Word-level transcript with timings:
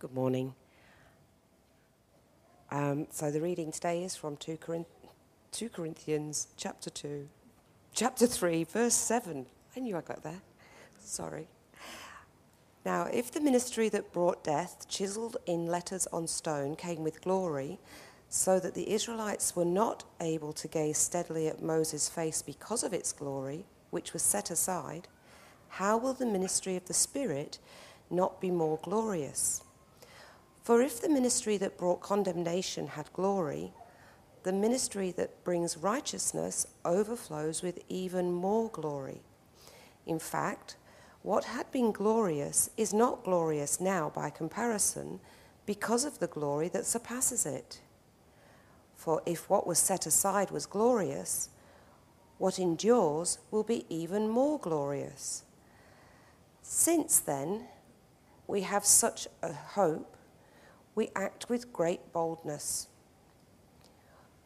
Good 0.00 0.14
morning. 0.14 0.54
Um, 2.70 3.08
so 3.10 3.32
the 3.32 3.40
reading 3.40 3.72
today 3.72 4.04
is 4.04 4.14
from 4.14 4.36
2, 4.36 4.56
Corinth- 4.56 4.86
2 5.50 5.68
Corinthians 5.70 6.46
chapter 6.56 6.88
2, 6.88 7.28
chapter 7.92 8.28
3, 8.28 8.62
verse 8.62 8.94
7. 8.94 9.46
I 9.76 9.80
knew 9.80 9.96
I 9.96 10.02
got 10.02 10.22
there. 10.22 10.42
Sorry. 11.00 11.48
Now, 12.84 13.08
if 13.12 13.32
the 13.32 13.40
ministry 13.40 13.88
that 13.88 14.12
brought 14.12 14.44
death, 14.44 14.86
chiseled 14.88 15.36
in 15.46 15.66
letters 15.66 16.06
on 16.12 16.28
stone, 16.28 16.76
came 16.76 17.02
with 17.02 17.20
glory, 17.20 17.80
so 18.28 18.60
that 18.60 18.74
the 18.74 18.92
Israelites 18.92 19.56
were 19.56 19.64
not 19.64 20.04
able 20.20 20.52
to 20.52 20.68
gaze 20.68 20.98
steadily 20.98 21.48
at 21.48 21.60
Moses' 21.60 22.08
face 22.08 22.40
because 22.40 22.84
of 22.84 22.92
its 22.92 23.12
glory, 23.12 23.64
which 23.90 24.12
was 24.12 24.22
set 24.22 24.52
aside, 24.52 25.08
how 25.70 25.98
will 25.98 26.14
the 26.14 26.24
ministry 26.24 26.76
of 26.76 26.84
the 26.84 26.94
Spirit 26.94 27.58
not 28.10 28.40
be 28.40 28.52
more 28.52 28.78
glorious? 28.80 29.64
For 30.68 30.82
if 30.82 31.00
the 31.00 31.08
ministry 31.08 31.56
that 31.56 31.78
brought 31.78 32.02
condemnation 32.02 32.88
had 32.88 33.10
glory, 33.14 33.72
the 34.42 34.52
ministry 34.52 35.10
that 35.12 35.42
brings 35.42 35.78
righteousness 35.78 36.66
overflows 36.84 37.62
with 37.62 37.78
even 37.88 38.30
more 38.30 38.68
glory. 38.68 39.22
In 40.04 40.18
fact, 40.18 40.76
what 41.22 41.44
had 41.44 41.72
been 41.72 41.90
glorious 41.90 42.68
is 42.76 42.92
not 42.92 43.24
glorious 43.24 43.80
now 43.80 44.12
by 44.14 44.28
comparison 44.28 45.20
because 45.64 46.04
of 46.04 46.18
the 46.18 46.26
glory 46.26 46.68
that 46.68 46.84
surpasses 46.84 47.46
it. 47.46 47.80
For 48.94 49.22
if 49.24 49.48
what 49.48 49.66
was 49.66 49.78
set 49.78 50.04
aside 50.04 50.50
was 50.50 50.66
glorious, 50.66 51.48
what 52.36 52.58
endures 52.58 53.38
will 53.50 53.64
be 53.64 53.86
even 53.88 54.28
more 54.28 54.58
glorious. 54.58 55.44
Since 56.60 57.20
then, 57.20 57.68
we 58.46 58.60
have 58.60 58.84
such 58.84 59.28
a 59.42 59.54
hope, 59.54 60.14
we 60.98 61.10
act 61.14 61.48
with 61.48 61.72
great 61.72 62.12
boldness. 62.12 62.88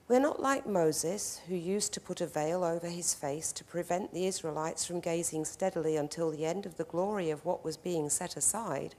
We're 0.06 0.20
not 0.20 0.42
like 0.42 0.66
Moses, 0.66 1.40
who 1.48 1.54
used 1.54 1.94
to 1.94 2.00
put 2.00 2.20
a 2.20 2.26
veil 2.26 2.62
over 2.62 2.88
his 2.88 3.14
face 3.14 3.52
to 3.52 3.64
prevent 3.64 4.12
the 4.12 4.26
Israelites 4.26 4.84
from 4.84 5.00
gazing 5.00 5.46
steadily 5.46 5.96
until 5.96 6.30
the 6.30 6.44
end 6.44 6.66
of 6.66 6.76
the 6.76 6.84
glory 6.84 7.30
of 7.30 7.46
what 7.46 7.64
was 7.64 7.78
being 7.78 8.10
set 8.10 8.36
aside, 8.36 8.94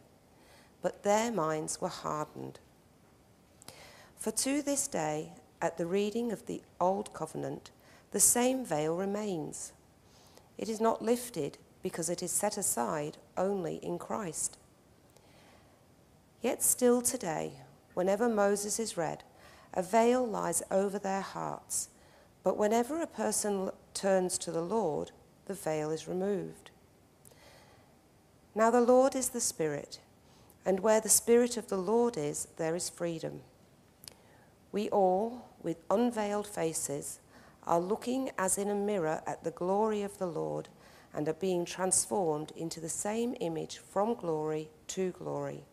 but 0.81 1.03
their 1.03 1.31
minds 1.31 1.79
were 1.79 1.89
hardened. 1.89 2.57
For 4.17 4.31
to 4.31 4.63
this 4.63 4.87
day, 4.87 5.33
at 5.61 5.77
the 5.77 5.85
reading 5.85 6.31
of 6.31 6.47
the 6.47 6.63
Old 6.81 7.13
Covenant, 7.13 7.69
the 8.09 8.19
same 8.19 8.65
veil 8.65 8.95
remains. 8.95 9.73
It 10.57 10.69
is 10.69 10.81
not 10.81 11.03
lifted 11.03 11.59
because 11.83 12.09
it 12.09 12.23
is 12.23 12.31
set 12.31 12.57
aside 12.57 13.17
only 13.37 13.75
in 13.75 13.99
Christ. 13.99 14.57
Yet 16.43 16.61
still 16.61 17.01
today, 17.01 17.53
whenever 17.93 18.27
Moses 18.27 18.77
is 18.77 18.97
read, 18.97 19.23
a 19.73 19.81
veil 19.81 20.27
lies 20.27 20.61
over 20.69 20.99
their 20.99 21.21
hearts. 21.21 21.87
But 22.43 22.57
whenever 22.57 23.01
a 23.01 23.07
person 23.07 23.71
turns 23.93 24.37
to 24.39 24.51
the 24.51 24.61
Lord, 24.61 25.11
the 25.45 25.53
veil 25.53 25.89
is 25.89 26.05
removed. 26.05 26.69
Now 28.53 28.69
the 28.69 28.81
Lord 28.81 29.15
is 29.15 29.29
the 29.29 29.39
Spirit, 29.39 29.99
and 30.65 30.81
where 30.81 30.99
the 30.99 31.07
Spirit 31.07 31.55
of 31.55 31.69
the 31.69 31.77
Lord 31.77 32.17
is, 32.17 32.49
there 32.57 32.75
is 32.75 32.89
freedom. 32.89 33.39
We 34.73 34.89
all, 34.89 35.45
with 35.63 35.77
unveiled 35.89 36.45
faces, 36.45 37.19
are 37.65 37.79
looking 37.79 38.31
as 38.37 38.57
in 38.57 38.69
a 38.69 38.75
mirror 38.75 39.21
at 39.25 39.45
the 39.45 39.51
glory 39.51 40.01
of 40.01 40.17
the 40.17 40.27
Lord 40.27 40.67
and 41.13 41.29
are 41.29 41.33
being 41.33 41.63
transformed 41.63 42.51
into 42.57 42.81
the 42.81 42.89
same 42.89 43.33
image 43.39 43.77
from 43.77 44.13
glory 44.15 44.67
to 44.87 45.11
glory. 45.11 45.63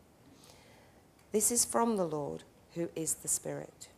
This 1.33 1.53
is 1.53 1.65
from 1.65 1.97
the 1.97 2.07
Lord, 2.07 2.43
who 2.75 2.89
is 2.97 3.15
the 3.15 3.29
Spirit. 3.29 3.90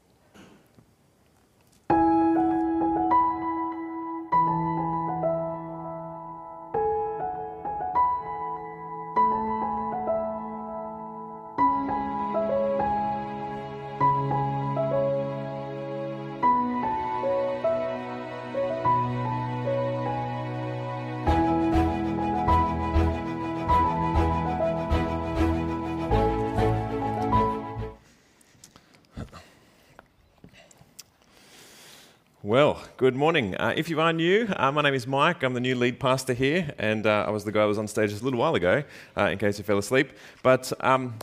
Well, 32.44 32.82
good 32.96 33.14
morning. 33.14 33.54
Uh, 33.54 33.72
if 33.76 33.88
you 33.88 34.00
are 34.00 34.12
new, 34.12 34.48
uh, 34.56 34.72
my 34.72 34.82
name 34.82 34.94
is 34.94 35.06
Mike. 35.06 35.44
I'm 35.44 35.54
the 35.54 35.60
new 35.60 35.76
lead 35.76 36.00
pastor 36.00 36.32
here, 36.32 36.74
and 36.76 37.06
uh, 37.06 37.24
I 37.28 37.30
was 37.30 37.44
the 37.44 37.52
guy 37.52 37.62
who 37.62 37.68
was 37.68 37.78
on 37.78 37.86
stage 37.86 38.10
just 38.10 38.22
a 38.22 38.24
little 38.24 38.40
while 38.40 38.56
ago, 38.56 38.82
uh, 39.16 39.26
in 39.26 39.38
case 39.38 39.58
you 39.58 39.64
fell 39.64 39.78
asleep. 39.78 40.10
But 40.42 40.72
um, 40.80 41.14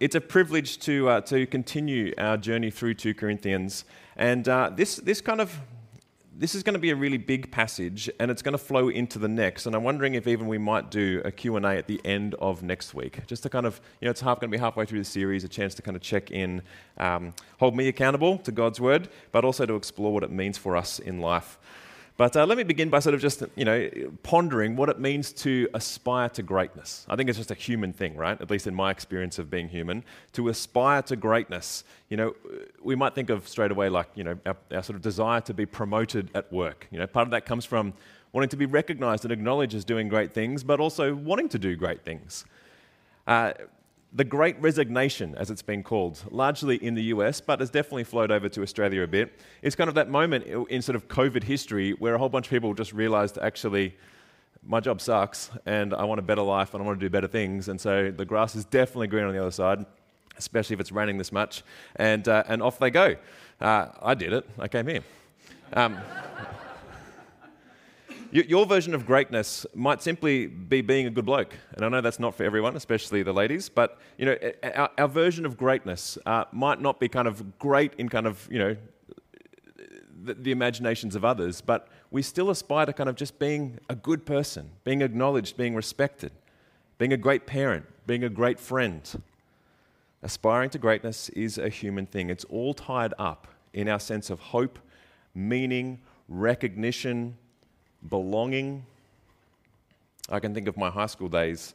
it's 0.00 0.16
a 0.16 0.20
privilege 0.20 0.78
to, 0.80 1.08
uh, 1.08 1.20
to 1.22 1.46
continue 1.46 2.12
our 2.18 2.36
journey 2.36 2.70
through 2.70 2.92
2 2.92 3.14
Corinthians. 3.14 3.86
And 4.16 4.46
uh, 4.50 4.68
this, 4.68 4.96
this 4.96 5.22
kind 5.22 5.40
of 5.40 5.58
this 6.38 6.54
is 6.54 6.62
going 6.62 6.74
to 6.74 6.78
be 6.78 6.90
a 6.90 6.96
really 6.96 7.16
big 7.16 7.50
passage 7.50 8.10
and 8.20 8.30
it's 8.30 8.42
going 8.42 8.52
to 8.52 8.58
flow 8.58 8.90
into 8.90 9.18
the 9.18 9.28
next 9.28 9.64
and 9.64 9.74
i'm 9.74 9.82
wondering 9.82 10.14
if 10.14 10.26
even 10.26 10.46
we 10.46 10.58
might 10.58 10.90
do 10.90 11.22
a 11.24 11.32
q&a 11.32 11.76
at 11.76 11.86
the 11.86 11.98
end 12.04 12.34
of 12.34 12.62
next 12.62 12.92
week 12.92 13.26
just 13.26 13.42
to 13.42 13.48
kind 13.48 13.64
of 13.64 13.80
you 14.00 14.06
know 14.06 14.10
it's 14.10 14.20
half 14.20 14.38
going 14.38 14.50
to 14.50 14.56
be 14.56 14.60
halfway 14.60 14.84
through 14.84 14.98
the 14.98 15.04
series 15.04 15.44
a 15.44 15.48
chance 15.48 15.74
to 15.74 15.80
kind 15.80 15.96
of 15.96 16.02
check 16.02 16.30
in 16.30 16.60
um, 16.98 17.32
hold 17.58 17.74
me 17.74 17.88
accountable 17.88 18.36
to 18.38 18.52
god's 18.52 18.78
word 18.78 19.08
but 19.32 19.44
also 19.44 19.64
to 19.64 19.74
explore 19.76 20.12
what 20.12 20.22
it 20.22 20.30
means 20.30 20.58
for 20.58 20.76
us 20.76 20.98
in 20.98 21.20
life 21.20 21.58
but 22.16 22.34
uh, 22.34 22.46
let 22.46 22.56
me 22.56 22.64
begin 22.64 22.88
by 22.88 22.98
sort 23.00 23.14
of 23.14 23.20
just, 23.20 23.42
you 23.56 23.64
know, 23.64 23.90
pondering 24.22 24.74
what 24.74 24.88
it 24.88 24.98
means 24.98 25.32
to 25.32 25.68
aspire 25.74 26.28
to 26.30 26.42
greatness. 26.42 27.04
I 27.08 27.16
think 27.16 27.28
it's 27.28 27.36
just 27.36 27.50
a 27.50 27.54
human 27.54 27.92
thing, 27.92 28.16
right? 28.16 28.40
At 28.40 28.50
least 28.50 28.66
in 28.66 28.74
my 28.74 28.90
experience 28.90 29.38
of 29.38 29.50
being 29.50 29.68
human. 29.68 30.02
To 30.32 30.48
aspire 30.48 31.02
to 31.02 31.16
greatness, 31.16 31.84
you 32.08 32.16
know, 32.16 32.34
we 32.82 32.94
might 32.94 33.14
think 33.14 33.28
of 33.28 33.46
straight 33.46 33.70
away 33.70 33.90
like, 33.90 34.08
you 34.14 34.24
know, 34.24 34.38
our, 34.46 34.56
our 34.72 34.82
sort 34.82 34.96
of 34.96 35.02
desire 35.02 35.42
to 35.42 35.52
be 35.52 35.66
promoted 35.66 36.30
at 36.34 36.50
work. 36.50 36.88
You 36.90 36.98
know, 36.98 37.06
part 37.06 37.26
of 37.26 37.32
that 37.32 37.44
comes 37.44 37.66
from 37.66 37.92
wanting 38.32 38.48
to 38.50 38.56
be 38.56 38.66
recognized 38.66 39.24
and 39.24 39.32
acknowledged 39.32 39.74
as 39.74 39.84
doing 39.84 40.08
great 40.08 40.32
things, 40.32 40.64
but 40.64 40.80
also 40.80 41.14
wanting 41.14 41.48
to 41.50 41.58
do 41.58 41.76
great 41.76 42.02
things. 42.02 42.44
Uh, 43.26 43.52
the 44.12 44.24
Great 44.24 44.60
Resignation, 44.60 45.34
as 45.36 45.50
it's 45.50 45.62
been 45.62 45.82
called, 45.82 46.22
largely 46.30 46.76
in 46.76 46.94
the 46.94 47.02
US, 47.04 47.40
but 47.40 47.60
has 47.60 47.70
definitely 47.70 48.04
flowed 48.04 48.30
over 48.30 48.48
to 48.48 48.62
Australia 48.62 49.02
a 49.02 49.06
bit. 49.06 49.40
It's 49.62 49.76
kind 49.76 49.88
of 49.88 49.94
that 49.96 50.08
moment 50.08 50.46
in 50.46 50.80
sort 50.80 50.96
of 50.96 51.08
COVID 51.08 51.42
history 51.42 51.92
where 51.92 52.14
a 52.14 52.18
whole 52.18 52.28
bunch 52.28 52.46
of 52.46 52.50
people 52.50 52.72
just 52.72 52.92
realized 52.92 53.38
actually, 53.38 53.96
my 54.62 54.80
job 54.80 55.00
sucks 55.00 55.50
and 55.66 55.92
I 55.94 56.04
want 56.04 56.18
a 56.18 56.22
better 56.22 56.42
life 56.42 56.74
and 56.74 56.82
I 56.82 56.86
want 56.86 56.98
to 56.98 57.04
do 57.04 57.10
better 57.10 57.28
things. 57.28 57.68
And 57.68 57.80
so 57.80 58.10
the 58.10 58.24
grass 58.24 58.54
is 58.54 58.64
definitely 58.64 59.08
green 59.08 59.24
on 59.24 59.32
the 59.32 59.40
other 59.40 59.50
side, 59.50 59.84
especially 60.38 60.74
if 60.74 60.80
it's 60.80 60.92
raining 60.92 61.18
this 61.18 61.32
much. 61.32 61.62
And, 61.96 62.26
uh, 62.26 62.44
and 62.48 62.62
off 62.62 62.78
they 62.78 62.90
go. 62.90 63.16
Uh, 63.60 63.88
I 64.02 64.14
did 64.14 64.32
it, 64.32 64.48
I 64.58 64.68
came 64.68 64.86
here. 64.86 65.02
Um, 65.72 65.98
your 68.32 68.66
version 68.66 68.94
of 68.94 69.06
greatness 69.06 69.66
might 69.74 70.02
simply 70.02 70.46
be 70.46 70.80
being 70.80 71.06
a 71.06 71.10
good 71.10 71.26
bloke, 71.26 71.54
and 71.74 71.84
I 71.84 71.88
know 71.88 72.00
that's 72.00 72.18
not 72.18 72.34
for 72.34 72.44
everyone, 72.44 72.76
especially 72.76 73.22
the 73.22 73.32
ladies. 73.32 73.68
But 73.68 73.98
you 74.18 74.26
know, 74.26 74.36
our, 74.74 74.90
our 74.98 75.08
version 75.08 75.46
of 75.46 75.56
greatness 75.56 76.18
uh, 76.26 76.44
might 76.52 76.80
not 76.80 77.00
be 77.00 77.08
kind 77.08 77.28
of 77.28 77.58
great 77.58 77.94
in 77.98 78.08
kind 78.08 78.26
of 78.26 78.48
you 78.50 78.58
know 78.58 78.76
the, 80.24 80.34
the, 80.34 80.50
imaginations 80.50 81.14
of 81.14 81.24
others, 81.24 81.60
but 81.60 81.88
we 82.10 82.22
still 82.22 82.50
aspire 82.50 82.86
to 82.86 82.92
kind 82.92 83.08
of 83.08 83.16
just 83.16 83.38
being 83.38 83.78
a 83.88 83.94
good 83.94 84.26
person, 84.26 84.70
being 84.84 85.02
acknowledged, 85.02 85.56
being 85.56 85.74
respected, 85.74 86.32
being 86.98 87.12
a 87.12 87.16
great 87.16 87.46
parent, 87.46 87.86
being 88.06 88.24
a 88.24 88.28
great 88.28 88.58
friend. 88.58 89.22
Aspiring 90.22 90.70
to 90.70 90.78
greatness 90.78 91.28
is 91.30 91.58
a 91.58 91.68
human 91.68 92.06
thing. 92.06 92.30
It's 92.30 92.44
all 92.44 92.74
tied 92.74 93.14
up 93.18 93.46
in 93.72 93.88
our 93.88 94.00
sense 94.00 94.30
of 94.30 94.40
hope, 94.40 94.78
meaning, 95.34 96.00
recognition 96.28 97.36
belonging. 98.08 98.84
I 100.28 100.40
can 100.40 100.54
think 100.54 100.68
of 100.68 100.76
my 100.76 100.90
high 100.90 101.06
school 101.06 101.28
days 101.28 101.74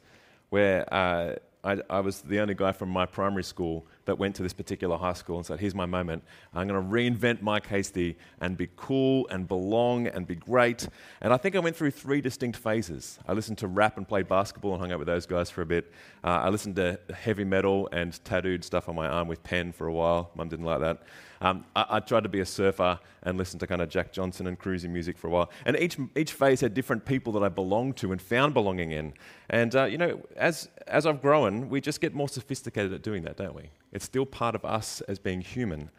where 0.50 0.92
uh, 0.94 1.36
I, 1.63 1.78
I, 1.89 2.00
was 2.01 2.22
the 2.22 2.39
only 2.39 2.54
guy 2.54 2.72
from 2.72 2.89
my 2.89 3.06
primary 3.06 3.44
school 3.44 3.86
that 4.06 4.18
went 4.18 4.36
to 4.36 4.44
this 4.44 4.53
particular 4.53 4.98
high 4.98 5.13
school 5.13 5.38
and 5.38 5.45
said, 5.45 5.59
Here's 5.59 5.75
my 5.75 5.86
moment. 5.86 6.24
I'm 6.53 6.68
going 6.68 6.81
to 6.81 6.89
reinvent 6.89 7.42
Mike 7.42 7.68
Hasty 7.68 8.18
and 8.39 8.57
be 8.57 8.69
cool 8.75 9.27
and 9.30 9.48
belong 9.48 10.07
and 10.07 10.27
be 10.27 10.36
great. 10.36 10.88
And 11.21 11.33
I 11.33 11.38
think 11.38 11.56
I 11.56 11.59
went 11.59 11.75
through 11.75 11.92
three 11.92 12.21
distinct 12.21 12.57
phases. 12.57 13.19
I 13.27 13.33
listened 13.33 13.57
to 13.59 13.68
rap 13.68 13.98
and 13.98 14.07
played 14.07 14.27
basketball 14.27 14.74
and 14.74 14.81
hung 14.81 14.92
out 14.92 15.00
with 15.00 15.07
those 15.07 15.25
guys 15.25 15.50
for 15.50 15.62
a 15.62 15.65
bit. 15.65 15.92
Uh, 16.24 16.42
I 16.44 16.50
listened 16.50 16.75
to 16.77 17.00
heavy 17.13 17.44
metal 17.44 17.89
and 17.92 18.24
tattooed 18.24 18.63
stuff 18.63 18.89
on 18.89 18.95
my 18.95 19.07
arm 19.07 19.27
with 19.27 19.44
pen 19.44 19.71
for 19.71 19.88
a 19.88 19.94
while. 19.94 20.31
Mum 20.36 20.50
didn't 20.50 20.65
like 20.65 20.80
that. 20.81 21.04
Um, 21.42 21.65
I, 21.75 21.86
I, 21.89 22.00
tried 22.00 22.21
to 22.21 22.30
be 22.30 22.42
a 22.42 22.45
surfer 22.45 23.00
and 23.24 23.36
listen 23.36 23.57
to 23.59 23.68
kind 23.68 23.81
of 23.81 23.89
Jack 23.89 24.13
Johnson 24.13 24.45
and 24.45 24.59
cruising 24.59 24.94
music 24.94 25.18
for 25.18 25.25
a 25.25 25.31
while. 25.31 25.50
And 25.65 25.75
each, 25.80 25.97
each 26.15 26.33
phase 26.33 26.62
had 26.62 26.75
different 26.75 27.04
people 27.04 27.33
that 27.33 27.42
I 27.42 27.50
belonged 27.50 27.97
to 27.97 28.12
and 28.12 28.21
found 28.21 28.54
belonging 28.54 28.92
in. 28.92 29.13
And, 29.50 29.75
uh, 29.75 29.86
you 29.86 29.97
know, 29.97 30.21
as, 30.36 30.69
as 30.86 31.07
I've 31.07 31.19
grown, 31.19 31.68
we 31.68 31.81
just 31.81 32.00
get 32.00 32.13
more 32.13 32.30
sophisticated 32.30 32.94
at 32.94 33.01
doing 33.01 33.24
that, 33.24 33.38
don't 33.38 33.56
we? 33.56 33.71
It's 33.92 34.06
still 34.06 34.26
part 34.26 34.56
of 34.56 34.64
us 34.66 35.02
as 35.02 35.20
being 35.20 35.42
human 35.42 35.90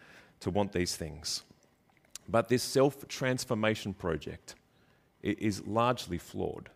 to 0.40 0.50
want 0.50 0.72
these 0.72 0.96
things. 0.96 1.42
But 2.28 2.48
this 2.48 2.62
self 2.62 3.06
transformation 3.08 3.94
project 3.94 4.54
is 5.22 5.66
largely 5.66 6.18
flawed. 6.18 6.70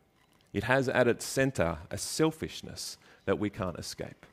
It 0.53 0.65
has 0.65 0.89
at 0.89 1.09
its 1.09 1.25
center 1.25 1.79
a 1.91 1.99
selfishness 1.99 2.97
that 3.25 3.39
we 3.39 3.51
can't 3.51 3.79
escape. 3.79 4.25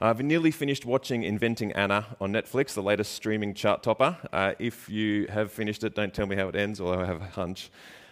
I've 0.00 0.22
nearly 0.22 0.52
finished 0.52 0.86
watching 0.86 1.24
Inventing 1.24 1.72
Anna 1.72 2.16
on 2.20 2.32
Netflix, 2.32 2.74
the 2.74 2.82
latest 2.82 3.12
streaming 3.14 3.52
chart 3.52 3.82
topper. 3.82 4.16
Uh, 4.32 4.54
if 4.60 4.88
you 4.88 5.26
have 5.26 5.50
finished 5.50 5.82
it, 5.82 5.96
don't 5.96 6.14
tell 6.14 6.26
me 6.26 6.36
how 6.36 6.48
it 6.48 6.54
ends, 6.54 6.80
although 6.80 7.00
I 7.00 7.06
have 7.06 7.20
a 7.20 7.26
hunch. 7.26 7.70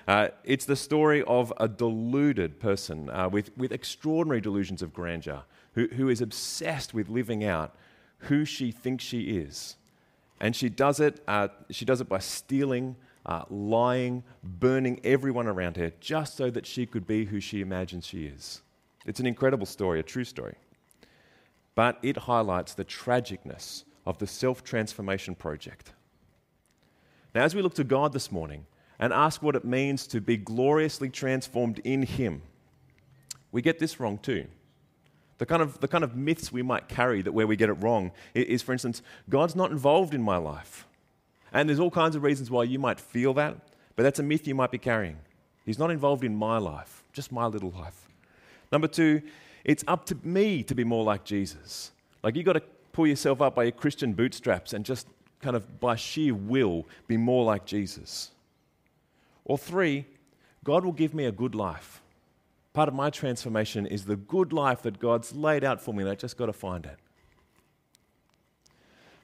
Uh, 0.09 0.29
it's 0.43 0.65
the 0.65 0.75
story 0.75 1.23
of 1.23 1.53
a 1.59 1.69
deluded 1.69 2.59
person 2.59 3.09
uh, 3.11 3.29
with, 3.29 3.57
with 3.57 3.71
extraordinary 3.71 4.41
delusions 4.41 4.83
of 4.83 4.93
grandeur 4.93 5.43
who, 5.77 5.87
who 5.87 6.09
is 6.09 6.21
obsessed 6.21 6.93
with 6.93 7.09
living 7.09 7.45
out 7.45 7.77
who 8.19 8.45
she 8.45 8.73
thinks 8.73 9.05
she 9.05 9.39
is. 9.39 9.77
And 10.41 10.57
she 10.57 10.69
does 10.69 10.99
it, 10.99 11.23
uh, 11.29 11.49
she 11.71 11.85
does 11.85 12.01
it 12.01 12.09
by 12.09 12.19
stealing, 12.19 12.97
uh, 13.25 13.45
lying, 13.49 14.25
burning 14.43 15.01
everyone 15.05 15.47
around 15.47 15.77
her 15.77 15.93
just 16.01 16.37
so 16.37 16.51
that 16.51 16.67
she 16.67 16.85
could 16.85 17.07
be 17.07 17.27
who 17.27 17.39
she 17.39 17.61
imagines 17.61 18.05
she 18.05 18.27
is. 18.27 18.63
It's 19.07 19.21
an 19.21 19.27
incredible 19.27 19.67
story, 19.67 20.01
a 20.01 20.03
true 20.03 20.25
story 20.25 20.57
but 21.77 21.99
it 22.03 22.17
highlights 22.17 22.75
the 22.75 22.85
tragicness 22.85 23.85
of 24.05 24.19
the 24.19 24.27
self 24.27 24.65
transformation 24.65 25.37
project. 25.37 25.93
Now, 27.33 27.45
as 27.45 27.55
we 27.55 27.63
look 27.63 27.75
to 27.75 27.85
God 27.85 28.13
this 28.13 28.33
morning 28.33 28.67
and 28.99 29.13
ask 29.13 29.43
what 29.43 29.55
it 29.55 29.65
means 29.65 30.07
to 30.09 30.21
be 30.21 30.39
gloriously 30.39 31.11
transformed 31.11 31.79
in 31.81 32.03
Him, 32.03 32.43
we 33.53 33.63
get 33.63 33.79
this 33.79 34.01
wrong 34.01 34.19
too. 34.19 34.47
The 35.39 35.47
kind, 35.47 35.61
of, 35.61 35.81
the 35.81 35.89
kind 35.89 36.03
of 36.03 36.17
myths 36.17 36.51
we 36.51 36.63
might 36.63 36.89
carry 36.89 37.21
that 37.23 37.33
where 37.33 37.47
we 37.47 37.57
get 37.57 37.69
it 37.69 37.75
wrong 37.75 38.13
is, 38.35 38.63
for 38.63 38.73
instance, 38.73 39.03
God's 39.29 39.55
not 39.55 39.71
involved 39.71 40.15
in 40.15 40.23
my 40.23 40.39
life. 40.39 40.87
And 41.53 41.69
there's 41.69 41.81
all 41.81 41.91
kinds 41.91 42.17
of 42.17 42.23
reasons 42.23 42.51
why 42.51 42.65
you 42.65 42.79
might 42.79 42.99
feel 42.99 43.35
that, 43.35 43.57
but 43.97 44.03
that's 44.03 44.19
a 44.19 44.23
myth 44.23 44.47
you 44.47 44.55
might 44.55 44.71
be 44.71 44.79
carrying. 44.79 45.19
He's 45.65 45.79
not 45.79 45.91
involved 45.91 46.25
in 46.25 46.35
my 46.35 46.59
life, 46.59 47.05
just 47.13 47.33
my 47.33 47.47
little 47.47 47.71
life. 47.71 48.09
Number 48.73 48.89
two, 48.89 49.23
it's 49.65 49.85
up 49.87 50.07
to 50.07 50.17
me 50.23 50.63
to 50.63 50.75
be 50.75 50.85
more 50.85 51.05
like 51.05 51.25
Jesus. 51.25 51.93
Like, 52.23 52.37
you've 52.37 52.47
got 52.47 52.55
to 52.55 52.63
pull 52.93 53.07
yourself 53.07 53.43
up 53.43 53.55
by 53.55 53.65
your 53.65 53.73
Christian 53.73 54.13
bootstraps 54.13 54.73
and 54.73 54.85
just 54.85 55.07
kind 55.41 55.57
of 55.57 55.81
by 55.81 55.97
sheer 55.97 56.35
will 56.35 56.87
be 57.07 57.17
more 57.17 57.45
like 57.45 57.67
Jesus. 57.67 58.31
Or 59.45 59.59
three, 59.59 60.07
God 60.65 60.85
will 60.85 60.93
give 60.93 61.15
me 61.15 61.27
a 61.27 61.33
good 61.33 61.55
life. 61.55 62.01
Part 62.77 62.91
of 62.91 62.95
my 62.95 63.09
transformation 63.09 63.87
is 63.87 64.05
the 64.05 64.17
good 64.17 64.53
life 64.53 64.83
that 64.83 64.99
God's 64.99 65.35
laid 65.35 65.65
out 65.65 65.81
for 65.81 65.95
me, 65.95 66.03
and 66.03 66.13
I 66.13 66.15
just 66.15 66.37
got 66.37 66.45
to 66.45 66.53
find 66.53 66.85
it. 66.85 66.99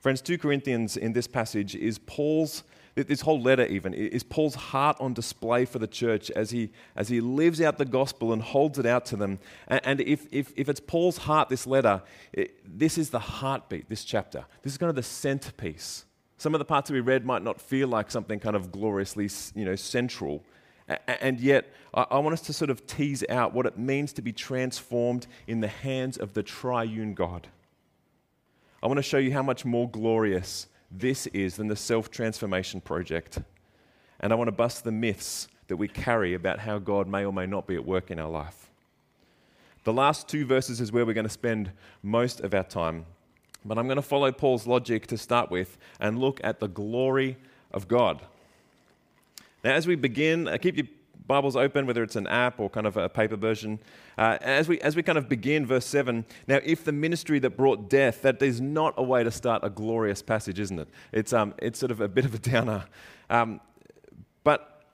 Friends, 0.00 0.22
2 0.22 0.38
Corinthians 0.38 0.96
in 0.96 1.12
this 1.12 1.26
passage 1.26 1.76
is 1.76 1.98
Paul's 1.98 2.62
this 2.94 3.20
whole 3.20 3.42
letter, 3.42 3.66
even, 3.66 3.92
is 3.92 4.22
Paul's 4.22 4.54
heart 4.54 4.96
on 5.00 5.12
display 5.12 5.66
for 5.66 5.78
the 5.78 5.86
church 5.86 6.30
as 6.30 6.50
he, 6.50 6.70
as 6.96 7.08
he 7.08 7.20
lives 7.20 7.60
out 7.60 7.76
the 7.76 7.84
gospel 7.84 8.32
and 8.32 8.40
holds 8.40 8.78
it 8.78 8.86
out 8.86 9.04
to 9.06 9.16
them. 9.16 9.38
And, 9.68 10.00
if, 10.00 10.26
if, 10.32 10.54
if 10.56 10.70
it's 10.70 10.80
Paul's 10.80 11.18
heart, 11.18 11.50
this 11.50 11.66
letter, 11.66 12.02
it, 12.32 12.56
this 12.64 12.96
is 12.96 13.10
the 13.10 13.18
heartbeat, 13.18 13.90
this 13.90 14.04
chapter. 14.04 14.46
This 14.62 14.72
is 14.72 14.78
kind 14.78 14.88
of 14.88 14.96
the 14.96 15.02
centerpiece. 15.02 16.06
Some 16.38 16.54
of 16.54 16.58
the 16.58 16.64
parts 16.64 16.88
that 16.88 16.94
we 16.94 17.00
read 17.00 17.26
might 17.26 17.42
not 17.42 17.60
feel 17.60 17.88
like 17.88 18.10
something 18.10 18.40
kind 18.40 18.56
of 18.56 18.72
gloriously 18.72 19.28
you 19.54 19.66
know, 19.66 19.76
central. 19.76 20.42
And 21.06 21.40
yet, 21.40 21.72
I 21.94 22.18
want 22.18 22.32
us 22.32 22.40
to 22.42 22.52
sort 22.52 22.70
of 22.70 22.86
tease 22.86 23.24
out 23.28 23.52
what 23.52 23.66
it 23.66 23.78
means 23.78 24.12
to 24.14 24.22
be 24.22 24.32
transformed 24.32 25.26
in 25.46 25.60
the 25.60 25.68
hands 25.68 26.16
of 26.16 26.34
the 26.34 26.42
triune 26.42 27.14
God. 27.14 27.48
I 28.82 28.86
want 28.86 28.98
to 28.98 29.02
show 29.02 29.18
you 29.18 29.32
how 29.32 29.42
much 29.42 29.64
more 29.64 29.88
glorious 29.88 30.66
this 30.90 31.26
is 31.28 31.56
than 31.56 31.68
the 31.68 31.76
self 31.76 32.10
transformation 32.10 32.80
project. 32.80 33.38
And 34.20 34.32
I 34.32 34.36
want 34.36 34.48
to 34.48 34.52
bust 34.52 34.84
the 34.84 34.92
myths 34.92 35.48
that 35.68 35.76
we 35.76 35.88
carry 35.88 36.34
about 36.34 36.60
how 36.60 36.78
God 36.78 37.08
may 37.08 37.24
or 37.24 37.32
may 37.32 37.46
not 37.46 37.66
be 37.66 37.74
at 37.74 37.84
work 37.84 38.10
in 38.10 38.18
our 38.18 38.30
life. 38.30 38.70
The 39.84 39.92
last 39.92 40.28
two 40.28 40.46
verses 40.46 40.80
is 40.80 40.92
where 40.92 41.04
we're 41.04 41.12
going 41.12 41.26
to 41.26 41.30
spend 41.30 41.72
most 42.02 42.40
of 42.40 42.54
our 42.54 42.64
time. 42.64 43.06
But 43.64 43.78
I'm 43.78 43.86
going 43.86 43.96
to 43.96 44.02
follow 44.02 44.30
Paul's 44.32 44.66
logic 44.66 45.06
to 45.08 45.18
start 45.18 45.50
with 45.50 45.78
and 46.00 46.18
look 46.18 46.40
at 46.44 46.60
the 46.60 46.68
glory 46.68 47.36
of 47.70 47.88
God. 47.88 48.22
Now, 49.64 49.74
as 49.74 49.86
we 49.86 49.94
begin, 49.94 50.48
uh, 50.48 50.58
keep 50.58 50.76
your 50.76 50.88
Bibles 51.26 51.54
open, 51.54 51.86
whether 51.86 52.02
it's 52.02 52.16
an 52.16 52.26
app 52.26 52.58
or 52.58 52.68
kind 52.68 52.86
of 52.86 52.96
a 52.96 53.08
paper 53.08 53.36
version. 53.36 53.78
Uh, 54.18 54.38
as, 54.40 54.68
we, 54.68 54.80
as 54.80 54.96
we 54.96 55.04
kind 55.04 55.16
of 55.16 55.28
begin 55.28 55.66
verse 55.66 55.86
7, 55.86 56.24
now, 56.48 56.58
if 56.64 56.84
the 56.84 56.90
ministry 56.90 57.38
that 57.38 57.50
brought 57.56 57.88
death, 57.88 58.22
that 58.22 58.42
is 58.42 58.60
not 58.60 58.94
a 58.96 59.02
way 59.04 59.22
to 59.22 59.30
start 59.30 59.62
a 59.62 59.70
glorious 59.70 60.20
passage, 60.20 60.58
isn't 60.58 60.80
it? 60.80 60.88
It's, 61.12 61.32
um, 61.32 61.54
it's 61.58 61.78
sort 61.78 61.92
of 61.92 62.00
a 62.00 62.08
bit 62.08 62.24
of 62.24 62.34
a 62.34 62.38
downer. 62.38 62.86
Um, 63.30 63.60
but 64.42 64.84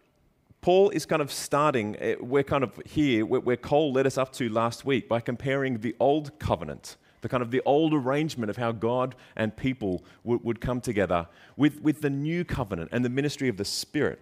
Paul 0.61 0.91
is 0.91 1.06
kind 1.06 1.23
of 1.23 1.32
starting, 1.32 1.97
eh, 1.97 2.17
we're 2.20 2.43
kind 2.43 2.62
of 2.62 2.79
here 2.85 3.25
where 3.25 3.56
Cole 3.56 3.93
led 3.93 4.06
us 4.06 4.19
up 4.19 4.35
to 4.35 4.50
last 4.50 4.85
week 4.85 5.09
by 5.09 5.20
comparing 5.20 5.79
the 5.79 5.97
old 5.99 6.38
covenant 6.38 6.97
the 7.20 7.29
kind 7.29 7.43
of 7.43 7.50
the 7.50 7.61
old 7.65 7.93
arrangement 7.93 8.49
of 8.49 8.56
how 8.56 8.70
God 8.70 9.17
and 9.35 9.56
people 9.56 10.05
would, 10.23 10.44
would 10.44 10.61
come 10.61 10.81
together 10.81 11.26
with, 11.56 11.81
with 11.82 12.00
the 12.00 12.11
new 12.11 12.44
covenant 12.44 12.91
and 12.93 13.05
the 13.05 13.09
ministry 13.09 13.49
of 13.49 13.56
the 13.56 13.65
Spirit. 13.65 14.20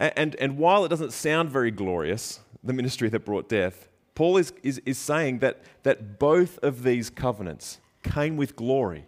And, 0.00 0.34
and 0.36 0.56
while 0.56 0.86
it 0.86 0.88
doesn't 0.88 1.12
sound 1.12 1.50
very 1.50 1.70
glorious, 1.70 2.40
the 2.64 2.72
ministry 2.72 3.10
that 3.10 3.20
brought 3.26 3.50
death, 3.50 3.88
Paul 4.14 4.38
is, 4.38 4.52
is, 4.62 4.80
is 4.86 4.96
saying 4.96 5.40
that, 5.40 5.60
that 5.82 6.18
both 6.18 6.58
of 6.62 6.82
these 6.82 7.10
covenants 7.10 7.80
came 8.02 8.38
with 8.38 8.56
glory. 8.56 9.04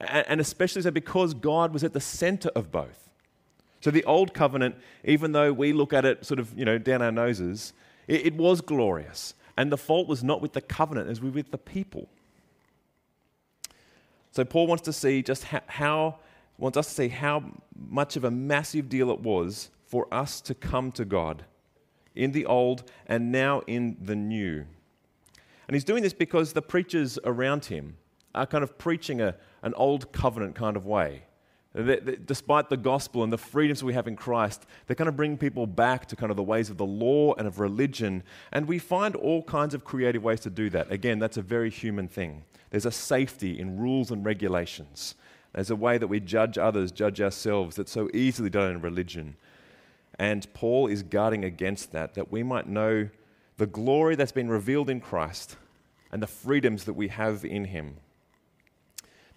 And, 0.00 0.26
and 0.26 0.40
especially 0.40 0.80
so 0.80 0.90
because 0.90 1.34
God 1.34 1.74
was 1.74 1.84
at 1.84 1.92
the 1.92 2.00
center 2.00 2.48
of 2.56 2.72
both. 2.72 3.10
So 3.82 3.90
the 3.90 4.04
old 4.04 4.32
covenant, 4.32 4.76
even 5.04 5.32
though 5.32 5.52
we 5.52 5.74
look 5.74 5.92
at 5.92 6.06
it 6.06 6.24
sort 6.24 6.40
of, 6.40 6.58
you 6.58 6.64
know, 6.64 6.78
down 6.78 7.02
our 7.02 7.12
noses, 7.12 7.74
it, 8.08 8.26
it 8.26 8.34
was 8.36 8.62
glorious. 8.62 9.34
And 9.58 9.70
the 9.70 9.78
fault 9.78 10.08
was 10.08 10.24
not 10.24 10.40
with 10.40 10.54
the 10.54 10.62
covenant, 10.62 11.10
as 11.10 11.20
was 11.20 11.34
with 11.34 11.50
the 11.50 11.58
people. 11.58 12.08
So 14.32 14.46
Paul 14.46 14.66
wants 14.66 14.82
to 14.84 14.92
see 14.92 15.22
just 15.22 15.44
how, 15.44 15.60
how 15.66 16.18
wants 16.56 16.78
us 16.78 16.86
to 16.88 16.94
see 16.94 17.08
how 17.08 17.44
much 17.74 18.16
of 18.16 18.24
a 18.24 18.30
massive 18.30 18.88
deal 18.88 19.10
it 19.10 19.20
was 19.20 19.70
for 19.90 20.06
us 20.14 20.40
to 20.40 20.54
come 20.54 20.92
to 20.92 21.04
God 21.04 21.44
in 22.14 22.30
the 22.30 22.46
old 22.46 22.84
and 23.08 23.32
now 23.32 23.60
in 23.66 23.96
the 24.00 24.14
new. 24.14 24.64
And 25.66 25.74
he's 25.74 25.82
doing 25.82 26.04
this 26.04 26.12
because 26.12 26.52
the 26.52 26.62
preachers 26.62 27.18
around 27.24 27.64
him 27.64 27.96
are 28.32 28.46
kind 28.46 28.62
of 28.62 28.78
preaching 28.78 29.20
a, 29.20 29.34
an 29.62 29.74
old 29.74 30.12
covenant 30.12 30.54
kind 30.54 30.76
of 30.76 30.86
way. 30.86 31.24
despite 32.24 32.68
the 32.68 32.76
gospel 32.76 33.24
and 33.24 33.32
the 33.32 33.38
freedoms 33.38 33.82
we 33.82 33.94
have 33.94 34.06
in 34.06 34.14
Christ, 34.14 34.64
they 34.86 34.94
kind 34.94 35.08
of 35.08 35.16
bring 35.16 35.36
people 35.36 35.66
back 35.66 36.06
to 36.06 36.14
kind 36.14 36.30
of 36.30 36.36
the 36.36 36.42
ways 36.44 36.70
of 36.70 36.76
the 36.76 36.86
law 36.86 37.34
and 37.34 37.48
of 37.48 37.58
religion. 37.58 38.22
And 38.52 38.68
we 38.68 38.78
find 38.78 39.16
all 39.16 39.42
kinds 39.42 39.74
of 39.74 39.84
creative 39.84 40.22
ways 40.22 40.40
to 40.40 40.50
do 40.50 40.70
that. 40.70 40.92
Again, 40.92 41.18
that's 41.18 41.36
a 41.36 41.42
very 41.42 41.70
human 41.70 42.06
thing. 42.06 42.44
There's 42.70 42.86
a 42.86 42.92
safety 42.92 43.58
in 43.58 43.76
rules 43.76 44.12
and 44.12 44.24
regulations. 44.24 45.16
There's 45.52 45.70
a 45.70 45.76
way 45.76 45.98
that 45.98 46.06
we 46.06 46.20
judge 46.20 46.58
others, 46.58 46.92
judge 46.92 47.20
ourselves, 47.20 47.74
that's 47.74 47.90
so 47.90 48.08
easily 48.14 48.50
done 48.50 48.70
in 48.70 48.80
religion. 48.80 49.34
And 50.20 50.46
Paul 50.52 50.86
is 50.86 51.02
guarding 51.02 51.46
against 51.46 51.92
that, 51.92 52.12
that 52.12 52.30
we 52.30 52.42
might 52.42 52.68
know 52.68 53.08
the 53.56 53.66
glory 53.66 54.16
that's 54.16 54.32
been 54.32 54.50
revealed 54.50 54.90
in 54.90 55.00
Christ 55.00 55.56
and 56.12 56.22
the 56.22 56.26
freedoms 56.26 56.84
that 56.84 56.92
we 56.92 57.08
have 57.08 57.42
in 57.42 57.64
him. 57.64 57.96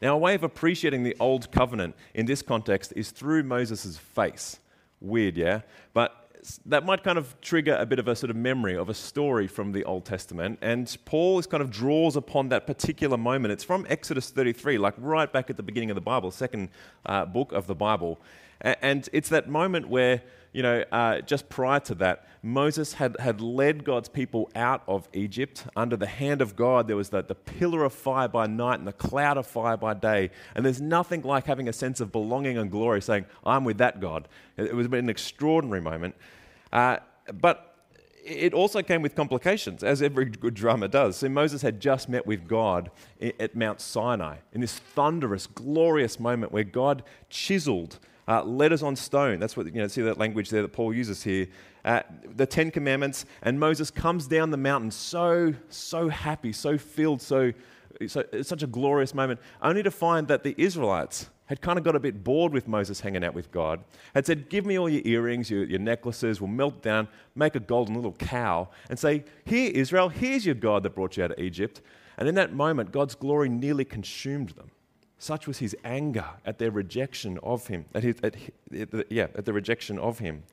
Now, 0.02 0.16
a 0.16 0.18
way 0.18 0.36
of 0.36 0.44
appreciating 0.44 1.04
the 1.04 1.16
old 1.22 1.54
covenant 1.54 1.96
in 2.14 2.26
this 2.26 2.42
context 2.42 2.92
is 2.98 3.12
through 3.12 3.44
Moses' 3.44 3.98
face. 3.98 4.60
Weird, 5.00 5.38
yeah? 5.38 5.62
But 5.94 6.30
that 6.66 6.86
might 6.86 7.02
kind 7.02 7.18
of 7.18 7.40
trigger 7.40 7.78
a 7.80 7.86
bit 7.86 8.00
of 8.00 8.10
a 8.10 8.16
sort 8.18 8.30
of 8.30 8.36
memory 8.36 8.76
of 8.76 8.90
a 8.90 8.94
story 8.94 9.48
from 9.48 9.72
the 9.72 9.86
Old 9.86 10.04
Testament. 10.04 10.60
And 10.62 10.94
Paul 11.06 11.40
is 11.40 11.48
kind 11.48 11.64
of 11.64 11.72
draws 11.72 12.18
upon 12.18 12.50
that 12.50 12.68
particular 12.68 13.16
moment. 13.16 13.54
It's 13.54 13.64
from 13.64 13.86
Exodus 13.88 14.32
33, 14.32 14.78
like 14.80 14.96
right 14.98 15.32
back 15.32 15.50
at 15.50 15.56
the 15.56 15.64
beginning 15.64 15.92
of 15.92 15.96
the 15.96 16.02
Bible, 16.02 16.30
second 16.30 16.68
uh, 17.06 17.24
book 17.24 17.54
of 17.54 17.68
the 17.68 17.76
Bible. 17.76 18.20
And 18.60 19.08
it's 19.14 19.30
that 19.30 19.50
moment 19.50 19.88
where 19.88 20.22
you 20.54 20.62
know, 20.62 20.84
uh, 20.92 21.22
just 21.22 21.50
prior 21.50 21.80
to 21.82 21.96
that, 21.96 22.28
Moses 22.44 22.94
had, 22.94 23.20
had 23.20 23.42
led 23.42 23.84
God's 23.84 24.08
people 24.08 24.50
out 24.56 24.84
of 24.88 25.08
Egypt 25.14 25.66
under 25.76 25.98
the 25.98 26.06
hand 26.08 26.42
of 26.42 26.56
God. 26.56 26.88
There 26.88 26.96
was 26.96 27.10
the, 27.10 27.24
the 27.24 27.36
pillar 27.36 27.84
of 27.84 27.94
fire 27.94 28.28
by 28.28 28.46
night 28.48 28.80
and 28.80 28.88
the 28.88 28.94
cloud 28.94 29.38
of 29.38 29.48
fire 29.48 29.78
by 29.78 29.94
day. 29.94 30.30
And 30.54 30.66
there's 30.66 30.82
nothing 30.82 31.24
like 31.24 31.46
having 31.48 31.68
a 31.68 31.74
sense 31.74 32.00
of 32.00 32.12
belonging 32.12 32.58
and 32.58 32.70
glory, 32.70 33.02
saying, 33.02 33.26
I'm 33.46 33.64
with 33.64 33.80
that 33.80 34.00
God. 34.00 34.28
It 34.58 34.76
was 34.76 34.88
an 34.88 35.10
extraordinary 35.10 35.82
moment. 35.82 36.16
Uh, 36.72 36.98
but 37.34 37.76
it 38.24 38.54
also 38.54 38.82
came 38.82 39.02
with 39.02 39.16
complications, 39.16 39.84
as 39.84 40.02
every 40.02 40.26
good 40.26 40.54
drama 40.54 40.88
does. 40.88 41.18
So 41.18 41.30
Moses 41.30 41.62
had 41.62 41.80
just 41.80 42.08
met 42.08 42.28
with 42.28 42.48
God 42.48 42.92
at 43.40 43.56
Mount 43.56 43.82
Sinai 43.82 44.38
in 44.54 44.62
this 44.62 44.80
thunderous, 44.80 45.48
glorious 45.48 46.20
moment 46.20 46.52
where 46.52 46.64
God 46.64 47.04
chiseled 47.30 48.00
uh, 48.28 48.44
letters 48.44 48.84
on 48.84 48.96
stone. 48.96 49.40
That's 49.40 49.58
what, 49.58 49.66
you 49.68 49.82
know, 49.82 49.88
see 49.88 50.02
that 50.02 50.18
language 50.18 50.50
there 50.50 50.62
that 50.62 50.74
Paul 50.74 50.94
uses 50.94 51.24
here. 51.24 51.48
Uh, 51.84 52.02
the 52.36 52.46
Ten 52.46 52.72
Commandments. 52.72 53.26
And 53.42 53.60
Moses 53.60 53.92
comes 53.92 54.28
down 54.28 54.52
the 54.52 54.58
mountain 54.58 54.92
so, 54.92 55.54
so 55.70 56.10
happy, 56.10 56.54
so 56.54 56.78
filled, 56.78 57.22
so, 57.22 57.52
so 58.08 58.24
it's 58.32 58.50
such 58.50 58.64
a 58.64 58.68
glorious 58.68 59.14
moment, 59.14 59.40
only 59.62 59.84
to 59.84 59.92
find 59.92 60.28
that 60.30 60.44
the 60.44 60.56
Israelites 60.58 61.30
had 61.46 61.62
kind 61.62 61.78
of 61.78 61.84
got 61.84 61.96
a 61.96 62.00
bit 62.00 62.24
bored 62.24 62.54
with 62.54 62.68
Moses 62.68 63.02
hanging 63.02 63.24
out 63.24 63.34
with 63.34 63.52
God, 63.52 63.84
had 64.16 64.26
said, 64.26 64.50
Give 64.50 64.66
me 64.66 64.80
all 64.80 64.90
your 64.90 65.02
earrings, 65.06 65.52
your, 65.52 65.66
your 65.66 65.80
necklaces, 65.80 66.40
we'll 66.40 66.50
melt 66.50 66.82
down, 66.82 67.08
make 67.36 67.56
a 67.56 67.60
golden 67.60 67.96
little 67.96 68.14
cow, 68.14 68.70
and 68.90 68.98
say, 68.98 69.26
Here, 69.46 69.70
Israel, 69.74 70.10
here's 70.10 70.46
your 70.46 70.56
God 70.56 70.84
that 70.84 70.96
brought 70.96 71.18
you 71.18 71.24
out 71.24 71.32
of 71.32 71.40
Egypt. 71.40 71.82
And 72.18 72.30
in 72.30 72.36
that 72.36 72.54
moment, 72.54 72.92
God's 72.92 73.16
glory 73.16 73.50
nearly 73.50 73.86
consumed 73.86 74.50
them. 74.50 74.72
Such 75.24 75.48
was 75.48 75.60
his 75.60 75.74
anger 75.86 76.26
at 76.46 76.58
their 76.58 76.70
rejection 76.70 77.40
of 77.44 77.68
him, 77.68 77.86
at, 77.96 78.04
his, 78.04 78.16
at, 78.22 78.36
yeah, 79.10 79.28
at 79.36 79.46
the 79.46 79.54
rejection 79.54 79.98
of 79.98 80.20
him. 80.20 80.44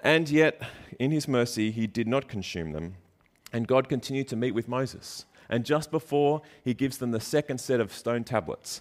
And 0.00 0.26
yet, 0.30 0.62
in 0.98 1.10
his 1.10 1.28
mercy, 1.28 1.70
he 1.70 1.86
did 1.86 2.08
not 2.08 2.28
consume 2.28 2.72
them. 2.72 2.94
And 3.52 3.68
God 3.68 3.90
continued 3.90 4.26
to 4.28 4.36
meet 4.36 4.52
with 4.52 4.68
Moses. 4.68 5.26
And 5.50 5.66
just 5.66 5.90
before 5.90 6.40
he 6.64 6.72
gives 6.72 6.96
them 6.96 7.10
the 7.10 7.20
second 7.20 7.58
set 7.58 7.78
of 7.78 7.92
stone 7.92 8.24
tablets, 8.24 8.80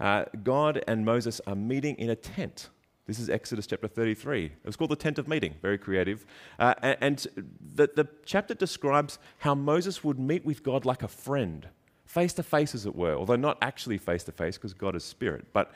uh, 0.00 0.26
God 0.44 0.84
and 0.86 1.06
Moses 1.06 1.40
are 1.46 1.56
meeting 1.56 1.96
in 1.96 2.10
a 2.10 2.16
tent. 2.16 2.68
This 3.06 3.18
is 3.18 3.30
Exodus 3.30 3.66
chapter 3.66 3.88
33. 3.88 4.44
It 4.44 4.52
was 4.66 4.76
called 4.76 4.90
the 4.90 4.96
tent 4.96 5.18
of 5.18 5.28
meeting, 5.28 5.54
very 5.62 5.78
creative. 5.78 6.26
Uh, 6.58 6.74
and, 6.82 6.98
and 7.00 7.26
the, 7.74 7.88
the 7.96 8.06
chapter 8.26 8.52
describes 8.52 9.18
how 9.38 9.54
Moses 9.54 10.04
would 10.04 10.18
meet 10.18 10.44
with 10.44 10.62
God 10.62 10.84
like 10.84 11.02
a 11.02 11.08
friend, 11.08 11.68
face 12.06 12.32
to 12.34 12.42
face, 12.42 12.74
as 12.74 12.86
it 12.86 12.94
were, 12.94 13.14
although 13.14 13.36
not 13.36 13.58
actually 13.60 13.98
face 13.98 14.24
to 14.24 14.32
face 14.32 14.56
because 14.56 14.72
God 14.72 14.96
is 14.96 15.04
spirit, 15.04 15.44
but 15.52 15.72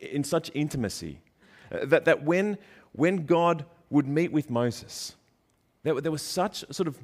in 0.00 0.24
such 0.24 0.50
intimacy. 0.54 1.20
Uh, 1.70 1.84
that, 1.84 2.04
that 2.06 2.24
when, 2.24 2.58
when 2.92 3.26
God 3.26 3.64
would 3.90 4.06
meet 4.08 4.32
with 4.32 4.50
Moses, 4.50 5.14
there, 5.82 6.00
there 6.00 6.12
was 6.12 6.22
such 6.22 6.64
sort 6.70 6.88
of 6.88 6.98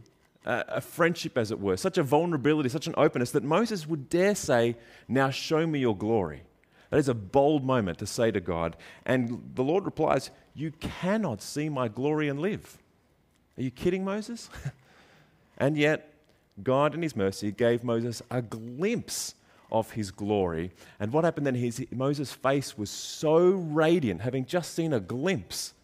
uh, 0.45 0.65
a 0.69 0.81
friendship, 0.81 1.39
as 1.39 1.51
it 1.51 1.61
were, 1.61 1.77
such 1.77 1.99
a 1.99 2.03
vulnerability, 2.03 2.69
such 2.69 2.87
an 2.87 2.95
openness 2.97 3.31
that 3.31 3.45
Moses 3.45 3.87
would 3.87 4.09
dare 4.09 4.35
say, 4.35 4.77
Now 5.07 5.31
show 5.31 5.67
me 5.67 5.79
your 5.79 5.97
glory. 5.97 6.43
That 6.91 6.99
is 6.99 7.09
a 7.09 7.15
bold 7.15 7.65
moment 7.65 7.99
to 7.99 8.07
say 8.07 8.31
to 8.33 8.41
God. 8.41 8.77
And 9.07 9.53
the 9.55 9.63
Lord 9.63 9.85
replies, 9.85 10.31
You 10.55 10.73
cannot 10.73 11.41
see 11.41 11.69
my 11.69 11.89
glory 11.89 12.29
and 12.29 12.41
live. 12.41 12.79
Are 13.57 13.63
you 13.63 13.71
kidding, 13.71 14.05
Moses? 14.05 14.51
and 15.59 15.77
yet, 15.77 16.12
God, 16.63 16.95
in 16.95 17.03
His 17.03 17.17
mercy, 17.17 17.51
gave 17.53 17.85
Moses 17.85 18.23
a 18.31 18.43
glimpse 18.43 19.35
of 19.71 19.93
His 19.93 20.11
glory. 20.11 20.73
And 21.01 21.13
what 21.13 21.25
happened 21.25 21.47
then 21.47 21.57
is 21.57 21.85
Moses' 21.91 22.33
face 22.33 22.77
was 22.77 22.91
so 22.91 23.51
radiant, 23.51 24.21
having 24.21 24.45
just 24.45 24.75
seen 24.75 24.93
a 24.93 25.01
glimpse, 25.01 25.75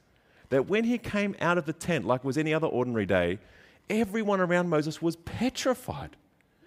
that 0.51 0.69
when 0.69 0.85
he 0.85 0.99
came 0.99 1.37
out 1.41 1.59
of 1.59 1.67
the 1.67 1.73
tent, 1.73 2.07
like 2.07 2.25
was 2.25 2.39
any 2.39 2.55
other 2.55 2.67
ordinary 2.67 3.07
day, 3.07 3.39
everyone 3.91 4.41
around 4.41 4.69
Moses 4.69 5.03
was 5.03 5.17
petrified. 5.17 6.17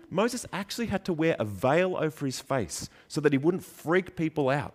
Moses 0.10 0.46
actually 0.51 0.88
had 0.88 1.06
to 1.06 1.13
wear 1.13 1.36
a 1.39 1.46
veil 1.46 1.96
over 1.98 2.25
his 2.25 2.39
face 2.39 2.89
so 3.08 3.22
that 3.22 3.32
he 3.32 3.38
wouldn't 3.38 3.63
freak 3.63 4.15
people 4.15 4.50
out. 4.50 4.74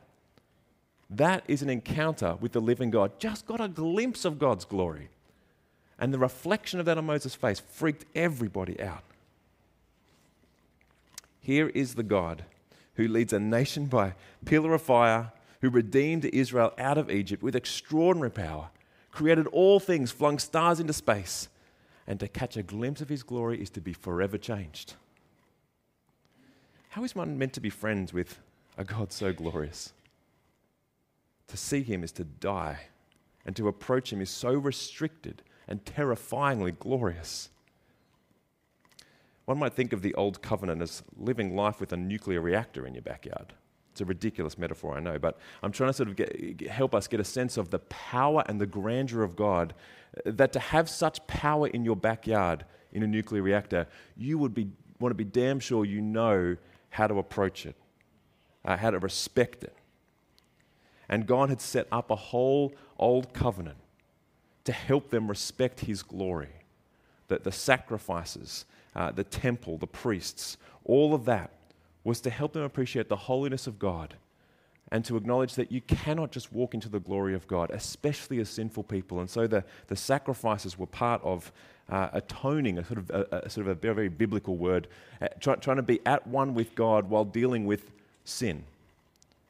That 1.11 1.45
is 1.47 1.63
an 1.63 1.71
encounter 1.71 2.37
with 2.41 2.53
the 2.53 2.61
living 2.61 2.91
God. 2.91 3.21
Just 3.21 3.47
got 3.47 3.61
a 3.61 3.69
glimpse 3.69 4.25
of 4.25 4.39
God's 4.39 4.65
glory. 4.65 5.09
And 5.99 6.13
the 6.13 6.19
reflection 6.19 6.81
of 6.81 6.87
that 6.87 6.99
on 6.99 7.07
Moses' 7.07 7.35
face 7.35 7.61
freaked 7.61 8.07
everybody 8.15 8.81
out. 8.81 9.05
Here 11.47 11.69
is 11.69 11.95
the 11.95 12.03
God 12.03 12.45
who 12.95 13.07
leads 13.07 13.33
a 13.33 13.39
nation 13.39 13.87
by 13.87 14.15
pillar 14.45 14.75
of 14.75 14.83
fire, 14.83 15.31
who 15.61 15.71
redeemed 15.71 16.25
Israel 16.25 16.73
out 16.77 16.99
of 16.99 17.09
Egypt 17.09 17.41
with 17.41 17.55
extraordinary 17.55 18.33
power, 18.33 18.71
created 19.13 19.47
all 19.47 19.79
things, 19.79 20.11
flung 20.11 20.41
stars 20.41 20.81
into 20.81 20.93
space, 20.93 21.49
and 22.05 22.19
to 22.19 22.27
catch 22.27 22.57
a 22.57 22.65
glimpse 22.65 23.01
of 23.01 23.09
his 23.09 23.23
glory 23.23 23.63
is 23.63 23.71
to 23.71 23.81
be 23.81 23.93
forever 23.93 24.37
changed. 24.37 24.95
How 26.89 27.05
is 27.05 27.15
one 27.15 27.39
meant 27.39 27.53
to 27.53 27.61
be 27.61 27.71
friends 27.71 28.13
with 28.13 28.41
a 28.77 28.83
God 28.83 29.13
so 29.13 29.33
glorious? 29.33 29.93
To 31.47 31.57
see 31.57 31.85
him 31.85 32.03
is 32.03 32.11
to 32.11 32.25
die, 32.25 32.89
and 33.45 33.55
to 33.55 33.69
approach 33.69 34.13
him 34.13 34.21
is 34.21 34.31
so 34.31 34.53
restricted 34.53 35.43
and 35.69 35.87
terrifyingly 35.87 36.73
glorious. 36.73 37.51
One 39.47 39.59
might 39.59 39.73
think 39.73 39.93
of 39.93 40.03
the 40.03 40.15
Old 40.15 40.43
Covenant 40.43 40.83
as 40.83 41.03
living 41.17 41.57
life 41.57 41.81
with 41.81 41.93
a 41.93 41.97
nuclear 41.97 42.41
reactor 42.41 42.87
in 42.87 42.95
your 42.95 43.03
backyard. 43.03 43.55
It's 43.93 44.01
a 44.01 44.05
ridiculous 44.05 44.59
metaphor, 44.59 44.97
I 44.97 45.01
know, 45.01 45.19
but 45.19 45.39
I'm 45.63 45.73
trying 45.73 45.89
to 45.89 45.95
sort 45.95 46.09
of 46.11 46.17
get, 46.17 46.61
help 46.69 46.95
us 46.95 47.09
get 47.09 47.19
a 47.19 47.25
sense 47.25 47.57
of 47.57 47.71
the 47.71 47.79
power 47.79 48.45
and 48.47 48.61
the 48.61 48.67
grandeur 48.67 49.23
of 49.23 49.37
God. 49.37 49.73
That 50.25 50.53
to 50.53 50.59
have 50.59 50.91
such 50.91 51.27
power 51.27 51.69
in 51.69 51.85
your 51.85 51.97
backyard 51.97 52.67
in 52.93 53.03
a 53.03 53.07
nuclear 53.07 53.41
reactor, 53.41 53.87
you 54.17 54.37
would 54.37 54.53
be, 54.53 54.69
want 55.01 55.13
to 55.13 55.17
be 55.17 55.25
damn 55.25 55.61
sure 55.61 55.85
you 55.85 56.03
know 56.03 56.57
how 56.91 57.07
to 57.07 57.19
approach 57.19 57.67
it, 57.67 57.77
uh, 58.65 58.77
how 58.77 58.91
to 58.91 58.99
respect 58.99 59.65
it. 59.65 59.75
And 61.09 61.27
God 61.27 61.51
had 61.51 61.61
set 61.61 61.87
up 61.93 62.11
a 62.11 62.17
whole 62.17 62.75
old 62.99 63.33
covenant 63.33 63.79
to 64.65 64.73
help 64.73 65.11
them 65.11 65.29
respect 65.29 65.81
His 65.81 66.03
glory. 66.03 66.49
That 67.29 67.45
the 67.45 67.53
sacrifices, 67.53 68.67
uh, 68.97 69.13
the 69.13 69.23
temple, 69.23 69.79
the 69.79 69.87
priests, 69.87 70.57
all 70.85 71.15
of 71.15 71.25
that 71.27 71.51
was 72.03 72.21
to 72.23 72.31
help 72.31 72.53
them 72.53 72.63
appreciate 72.63 73.09
the 73.09 73.17
holiness 73.17 73.67
of 73.67 73.79
God 73.79 74.15
and 74.93 75.05
to 75.05 75.17
acknowledge 75.17 75.55
that 75.57 75.73
you 75.73 75.81
cannot 75.83 76.31
just 76.31 76.53
walk 76.53 76.73
into 76.73 76.89
the 76.89 77.01
glory 77.01 77.35
of 77.35 77.47
God, 77.47 77.71
especially 77.71 78.39
as 78.39 78.49
sinful 78.49 78.85
people. 78.85 79.21
And 79.21 79.29
so 79.29 79.47
the, 79.47 79.65
the 79.89 79.97
sacrifices 79.97 80.79
were 80.79 80.87
part 80.87 81.21
of 81.25 81.53
uh, 81.89 82.09
atoning, 82.13 82.79
a 82.79 82.85
sort 82.85 82.99
of 82.99 83.11
a, 83.11 83.41
a, 83.47 83.51
sort 83.51 83.67
of 83.67 83.73
a 83.73 83.75
very, 83.75 83.95
very 83.95 84.09
biblical 84.09 84.57
word, 84.57 84.89
uh, 85.21 85.29
try, 85.41 85.57
trying 85.57 85.77
to 85.77 85.83
be 85.83 86.01
at 86.07 86.27
one 86.27 86.55
with 86.55 86.75
God 86.75 87.11
while 87.11 87.25
dealing 87.25 87.67
with 87.67 87.91
sin. 88.25 88.65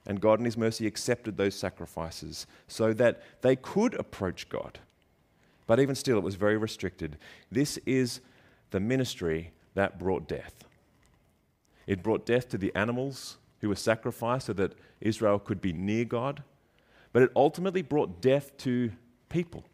And 0.06 0.20
God, 0.20 0.38
in 0.38 0.44
His 0.44 0.56
mercy, 0.56 0.86
accepted 0.86 1.36
those 1.36 1.54
sacrifices 1.54 2.46
so 2.68 2.92
that 2.94 3.22
they 3.42 3.56
could 3.56 3.94
approach 3.94 4.48
God. 4.48 4.78
But 5.66 5.80
even 5.80 5.94
still, 5.94 6.16
it 6.16 6.24
was 6.24 6.36
very 6.36 6.56
restricted. 6.56 7.16
This 7.50 7.78
is 7.84 8.20
the 8.70 8.80
ministry 8.80 9.52
that 9.74 9.98
brought 9.98 10.28
death. 10.28 10.64
It 11.86 12.02
brought 12.02 12.26
death 12.26 12.48
to 12.50 12.58
the 12.58 12.74
animals 12.74 13.36
who 13.60 13.68
were 13.68 13.76
sacrificed 13.76 14.46
so 14.46 14.52
that 14.54 14.72
Israel 15.00 15.38
could 15.38 15.60
be 15.60 15.72
near 15.72 16.04
God, 16.04 16.42
but 17.12 17.22
it 17.22 17.30
ultimately 17.36 17.82
brought 17.82 18.20
death 18.20 18.56
to 18.58 18.90
people 19.28 19.64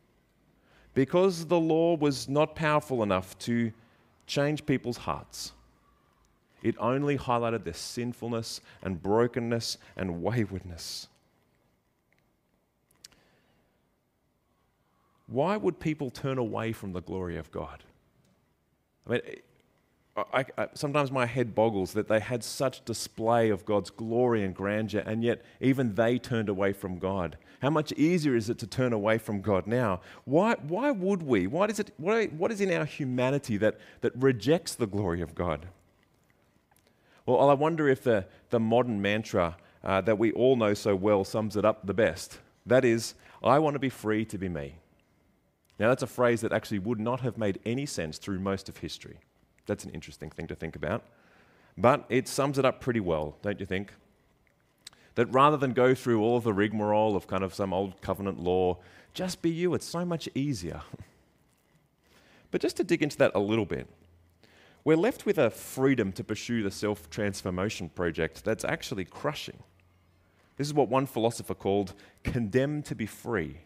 because 0.94 1.46
the 1.46 1.58
law 1.58 1.96
was 1.96 2.28
not 2.28 2.54
powerful 2.54 3.02
enough 3.02 3.38
to 3.40 3.72
change 4.26 4.66
people's 4.66 4.98
hearts. 4.98 5.52
It 6.62 6.76
only 6.78 7.18
highlighted 7.18 7.64
their 7.64 7.74
sinfulness 7.74 8.60
and 8.82 9.02
brokenness 9.02 9.78
and 9.96 10.22
waywardness. 10.22 11.08
Why 15.26 15.56
would 15.56 15.80
people 15.80 16.10
turn 16.10 16.38
away 16.38 16.72
from 16.72 16.92
the 16.92 17.00
glory 17.00 17.36
of 17.36 17.50
God? 17.50 17.82
I 19.06 19.10
mean, 19.10 19.20
I, 20.14 20.44
I, 20.58 20.68
sometimes 20.74 21.10
my 21.10 21.24
head 21.24 21.54
boggles 21.54 21.94
that 21.94 22.06
they 22.08 22.20
had 22.20 22.44
such 22.44 22.84
display 22.84 23.48
of 23.48 23.64
God's 23.64 23.88
glory 23.88 24.44
and 24.44 24.54
grandeur, 24.54 25.02
and 25.06 25.24
yet 25.24 25.42
even 25.60 25.94
they 25.94 26.18
turned 26.18 26.50
away 26.50 26.74
from 26.74 26.98
God. 26.98 27.38
How 27.62 27.70
much 27.70 27.92
easier 27.92 28.36
is 28.36 28.50
it 28.50 28.58
to 28.58 28.66
turn 28.66 28.92
away 28.92 29.16
from 29.16 29.40
God 29.40 29.66
now? 29.66 30.00
Why, 30.24 30.56
why 30.68 30.90
would 30.90 31.22
we? 31.22 31.46
Why 31.46 31.66
is 31.66 31.78
it, 31.78 31.92
what, 31.96 32.52
is 32.52 32.60
in 32.60 32.70
our 32.72 32.84
humanity 32.84 33.56
that, 33.58 33.78
that 34.02 34.14
rejects 34.16 34.74
the 34.74 34.86
glory 34.86 35.22
of 35.22 35.34
God? 35.34 35.68
Well, 37.24 37.48
I 37.48 37.54
wonder 37.54 37.88
if 37.88 38.02
the, 38.02 38.26
the 38.50 38.60
modern 38.60 39.00
mantra 39.00 39.56
uh, 39.82 40.00
that 40.02 40.18
we 40.18 40.32
all 40.32 40.56
know 40.56 40.74
so 40.74 40.94
well 40.94 41.24
sums 41.24 41.56
it 41.56 41.64
up 41.64 41.86
the 41.86 41.94
best. 41.94 42.38
That 42.66 42.84
is, 42.84 43.14
I 43.42 43.58
want 43.60 43.74
to 43.74 43.80
be 43.80 43.88
free 43.88 44.24
to 44.26 44.38
be 44.38 44.48
me. 44.48 44.74
Now, 45.82 45.88
that's 45.88 46.04
a 46.04 46.06
phrase 46.06 46.42
that 46.42 46.52
actually 46.52 46.78
would 46.78 47.00
not 47.00 47.22
have 47.22 47.36
made 47.36 47.58
any 47.66 47.86
sense 47.86 48.16
through 48.16 48.38
most 48.38 48.68
of 48.68 48.76
history. 48.76 49.16
That's 49.66 49.82
an 49.82 49.90
interesting 49.90 50.30
thing 50.30 50.46
to 50.46 50.54
think 50.54 50.76
about. 50.76 51.02
But 51.76 52.04
it 52.08 52.28
sums 52.28 52.56
it 52.56 52.64
up 52.64 52.80
pretty 52.80 53.00
well, 53.00 53.36
don't 53.42 53.58
you 53.58 53.66
think? 53.66 53.92
That 55.16 55.26
rather 55.32 55.56
than 55.56 55.72
go 55.72 55.92
through 55.92 56.22
all 56.22 56.36
of 56.36 56.44
the 56.44 56.52
rigmarole 56.52 57.16
of 57.16 57.26
kind 57.26 57.42
of 57.42 57.52
some 57.52 57.74
old 57.74 58.00
covenant 58.00 58.38
law, 58.38 58.78
just 59.12 59.42
be 59.42 59.50
you. 59.50 59.74
It's 59.74 59.84
so 59.84 60.04
much 60.04 60.28
easier. 60.36 60.82
but 62.52 62.60
just 62.60 62.76
to 62.76 62.84
dig 62.84 63.02
into 63.02 63.18
that 63.18 63.32
a 63.34 63.40
little 63.40 63.66
bit, 63.66 63.88
we're 64.84 64.96
left 64.96 65.26
with 65.26 65.36
a 65.36 65.50
freedom 65.50 66.12
to 66.12 66.22
pursue 66.22 66.62
the 66.62 66.70
self 66.70 67.10
transformation 67.10 67.88
project 67.88 68.44
that's 68.44 68.64
actually 68.64 69.04
crushing. 69.04 69.58
This 70.58 70.68
is 70.68 70.74
what 70.74 70.88
one 70.88 71.06
philosopher 71.06 71.56
called 71.56 71.94
condemned 72.22 72.84
to 72.84 72.94
be 72.94 73.06
free. 73.06 73.56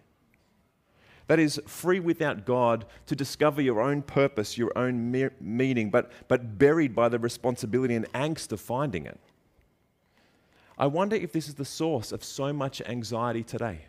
That 1.28 1.40
is, 1.40 1.60
free 1.66 1.98
without 1.98 2.44
God 2.44 2.86
to 3.06 3.16
discover 3.16 3.60
your 3.60 3.80
own 3.80 4.02
purpose, 4.02 4.56
your 4.56 4.72
own 4.76 5.10
me- 5.10 5.30
meaning, 5.40 5.90
but, 5.90 6.12
but 6.28 6.58
buried 6.58 6.94
by 6.94 7.08
the 7.08 7.18
responsibility 7.18 7.94
and 7.94 8.10
angst 8.12 8.52
of 8.52 8.60
finding 8.60 9.06
it. 9.06 9.18
I 10.78 10.86
wonder 10.86 11.16
if 11.16 11.32
this 11.32 11.48
is 11.48 11.54
the 11.54 11.64
source 11.64 12.12
of 12.12 12.22
so 12.22 12.52
much 12.52 12.80
anxiety 12.82 13.42
today. 13.42 13.80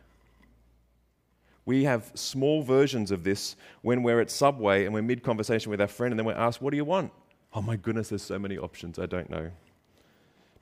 We 1.65 1.84
have 1.84 2.12
small 2.15 2.63
versions 2.63 3.12
of 3.12 3.24
this 3.25 3.58
when 3.82 4.01
we're 4.01 4.22
at 4.22 4.32
Subway 4.32 4.86
and 4.86 4.94
we're 4.94 5.01
mid 5.01 5.22
conversation 5.22 5.70
with 5.70 5.82
our 5.82 5.88
friend, 5.88 6.13
and 6.13 6.20
then 6.20 6.25
we're 6.25 6.34
asked, 6.34 6.62
What 6.62 6.72
do 6.72 6.77
you 6.77 6.86
want? 6.86 7.12
Oh 7.53 7.62
my 7.62 7.75
goodness, 7.75 8.10
there's 8.10 8.24
so 8.24 8.39
many 8.39 8.58
options, 8.58 8.98
I 8.98 9.06
don't 9.06 9.29
know. 9.29 9.51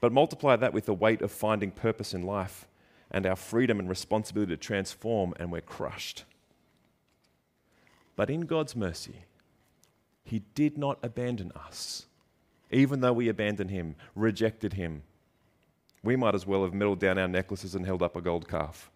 But 0.02 0.12
multiply 0.12 0.56
that 0.56 0.74
with 0.74 0.88
the 0.88 0.94
weight 0.94 1.22
of 1.22 1.32
finding 1.32 1.72
purpose 1.72 2.14
in 2.14 2.24
life 2.24 2.68
and 3.12 3.26
our 3.26 3.36
freedom 3.36 3.80
and 3.80 3.88
responsibility 3.88 4.54
to 4.54 4.58
transform, 4.58 5.34
and 5.40 5.52
we're 5.52 5.62
crushed. 5.62 6.26
But 8.16 8.30
in 8.30 8.42
God's 8.42 8.76
mercy, 8.76 9.24
He 10.24 10.44
did 10.54 10.78
not 10.78 11.00
abandon 11.04 11.52
us, 11.56 12.06
even 12.72 13.02
though 13.02 13.14
we 13.14 13.30
abandoned 13.30 13.72
Him, 13.72 13.96
rejected 14.16 14.74
Him. 14.74 15.04
We 16.04 16.16
might 16.16 16.36
as 16.36 16.46
well 16.46 16.64
have 16.64 16.74
meddled 16.74 17.00
down 17.00 17.18
our 17.18 17.28
necklaces 17.28 17.76
and 17.76 17.86
held 17.86 18.02
up 18.02 18.16
a 18.16 18.22
gold 18.22 18.48
calf. 18.48 18.92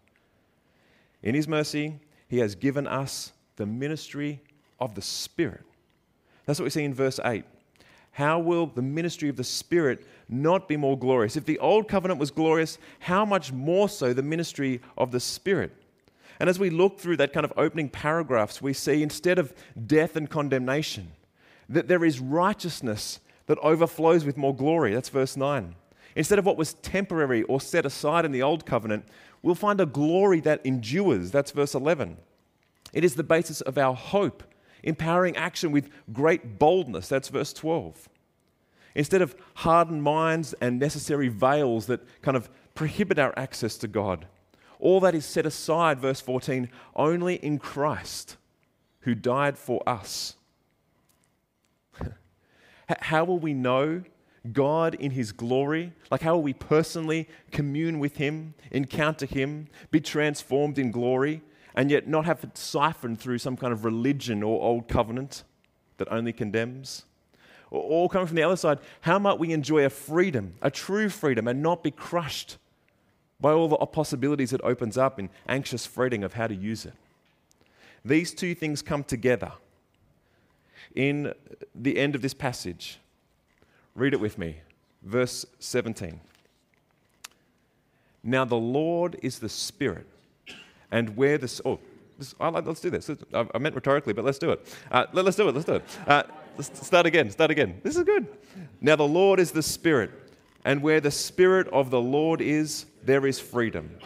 In 1.21 1.35
His 1.35 1.47
mercy, 1.47 1.99
He 2.27 2.37
has 2.39 2.55
given 2.55 2.87
us 2.87 3.33
the 3.57 3.65
ministry 3.65 4.41
of 4.79 4.95
the 4.95 5.01
Spirit. 5.01 5.63
That's 6.45 6.59
what 6.59 6.65
we 6.65 6.69
see 6.69 6.83
in 6.83 6.93
verse 6.93 7.19
8. 7.23 7.43
How 8.11 8.39
will 8.39 8.67
the 8.67 8.81
ministry 8.81 9.29
of 9.29 9.35
the 9.35 9.43
Spirit 9.43 10.05
not 10.27 10.67
be 10.67 10.77
more 10.77 10.97
glorious? 10.97 11.35
If 11.37 11.45
the 11.45 11.59
old 11.59 11.87
covenant 11.87 12.19
was 12.19 12.31
glorious, 12.31 12.77
how 12.99 13.23
much 13.23 13.51
more 13.51 13.87
so 13.87 14.13
the 14.13 14.23
ministry 14.23 14.81
of 14.97 15.11
the 15.11 15.19
Spirit? 15.19 15.75
And 16.39 16.49
as 16.49 16.57
we 16.57 16.69
look 16.69 16.99
through 16.99 17.17
that 17.17 17.33
kind 17.33 17.43
of 17.43 17.53
opening 17.57 17.89
paragraphs, 17.89 18.61
we 18.61 18.73
see 18.73 19.03
instead 19.03 19.37
of 19.37 19.53
death 19.85 20.15
and 20.15 20.29
condemnation, 20.29 21.11
that 21.67 21.87
there 21.87 22.05
is 22.05 22.19
righteousness 22.19 23.19
that 23.47 23.57
overflows 23.59 24.25
with 24.25 24.37
more 24.37 24.55
glory. 24.55 24.93
That's 24.93 25.09
verse 25.09 25.35
9. 25.35 25.75
Instead 26.15 26.39
of 26.39 26.45
what 26.45 26.57
was 26.57 26.73
temporary 26.75 27.43
or 27.43 27.61
set 27.61 27.85
aside 27.85 28.25
in 28.25 28.31
the 28.31 28.41
old 28.41 28.65
covenant, 28.65 29.05
we'll 29.41 29.55
find 29.55 29.79
a 29.81 29.85
glory 29.85 30.39
that 30.41 30.65
endures. 30.65 31.31
That's 31.31 31.51
verse 31.51 31.75
11. 31.75 32.17
It 32.93 33.03
is 33.03 33.15
the 33.15 33.23
basis 33.23 33.61
of 33.61 33.77
our 33.77 33.93
hope, 33.93 34.43
empowering 34.83 35.35
action 35.35 35.71
with 35.71 35.89
great 36.11 36.57
boldness. 36.57 37.07
That's 37.07 37.29
verse 37.29 37.53
12. 37.53 38.09
Instead 38.95 39.21
of 39.21 39.35
hardened 39.55 40.03
minds 40.03 40.53
and 40.61 40.79
necessary 40.79 41.27
veils 41.27 41.85
that 41.87 42.01
kind 42.21 42.35
of 42.35 42.49
prohibit 42.73 43.19
our 43.19 43.33
access 43.37 43.77
to 43.77 43.87
God, 43.87 44.25
all 44.79 45.01
that 45.01 45.13
is 45.13 45.25
set 45.25 45.45
aside, 45.45 45.99
verse 45.99 46.21
14, 46.21 46.69
only 46.95 47.35
in 47.35 47.59
Christ 47.59 48.37
who 49.01 49.13
died 49.13 49.57
for 49.57 49.87
us. 49.87 50.35
how 53.01 53.25
will 53.25 53.39
we 53.39 53.53
know 53.53 54.03
God 54.51 54.95
in 54.95 55.11
His 55.11 55.33
glory? 55.33 55.93
Like, 56.09 56.21
how 56.21 56.35
will 56.35 56.43
we 56.43 56.53
personally 56.53 57.27
commune 57.51 57.99
with 57.99 58.17
Him, 58.17 58.53
encounter 58.71 59.25
Him, 59.25 59.67
be 59.91 59.99
transformed 59.99 60.79
in 60.79 60.91
glory, 60.91 61.41
and 61.75 61.91
yet 61.91 62.07
not 62.07 62.25
have 62.25 62.43
it 62.43 62.57
siphoned 62.57 63.19
through 63.19 63.37
some 63.39 63.57
kind 63.57 63.73
of 63.73 63.83
religion 63.83 64.43
or 64.43 64.61
old 64.61 64.87
covenant 64.87 65.43
that 65.97 66.11
only 66.11 66.31
condemns? 66.33 67.05
Or, 67.71 68.09
coming 68.09 68.25
from 68.25 68.35
the 68.35 68.43
other 68.43 68.55
side, 68.55 68.79
how 69.01 69.19
might 69.19 69.37
we 69.37 69.51
enjoy 69.51 69.85
a 69.85 69.91
freedom, 69.91 70.55
a 70.61 70.71
true 70.71 71.07
freedom, 71.07 71.47
and 71.47 71.61
not 71.61 71.83
be 71.83 71.91
crushed 71.91 72.57
by 73.41 73.51
all 73.51 73.67
the 73.67 73.77
possibilities 73.85 74.53
it 74.53 74.61
opens 74.63 74.97
up 74.97 75.19
in 75.19 75.29
anxious 75.47 75.85
fretting 75.85 76.23
of 76.23 76.33
how 76.33 76.47
to 76.47 76.55
use 76.55 76.85
it. 76.85 76.93
These 78.03 78.33
two 78.33 78.55
things 78.55 78.81
come 78.81 79.03
together 79.03 79.51
in 80.95 81.33
the 81.75 81.97
end 81.97 82.15
of 82.15 82.21
this 82.21 82.33
passage. 82.33 82.99
Read 83.95 84.13
it 84.13 84.19
with 84.19 84.37
me. 84.37 84.57
Verse 85.03 85.45
17. 85.59 86.19
Now 88.23 88.45
the 88.45 88.55
Lord 88.55 89.17
is 89.21 89.39
the 89.39 89.49
Spirit, 89.49 90.07
and 90.91 91.15
where 91.15 91.37
the. 91.37 91.61
Oh, 91.63 91.79
this, 92.17 92.35
like, 92.37 92.65
let's 92.65 92.81
do 92.81 92.89
this. 92.89 93.09
I 93.33 93.57
meant 93.57 93.75
rhetorically, 93.75 94.11
but 94.11 94.25
let's 94.25 94.39
do 94.39 94.51
it. 94.51 94.75
Uh, 94.91 95.05
let, 95.13 95.25
us 95.25 95.37
do 95.37 95.47
it. 95.47 95.55
Let's 95.55 95.65
do 95.65 95.75
it. 95.75 95.85
Uh, 96.05 96.23
let's 96.57 96.85
start 96.85 97.05
again. 97.05 97.29
Start 97.31 97.49
again. 97.49 97.79
This 97.81 97.95
is 97.95 98.03
good. 98.03 98.27
Now 98.81 98.97
the 98.97 99.07
Lord 99.07 99.39
is 99.39 99.51
the 99.51 99.63
Spirit, 99.63 100.11
and 100.65 100.81
where 100.81 100.99
the 100.99 101.11
Spirit 101.11 101.67
of 101.69 101.89
the 101.89 102.01
Lord 102.01 102.41
is, 102.41 102.85
there 103.03 103.25
is 103.25 103.39
freedom. 103.39 103.97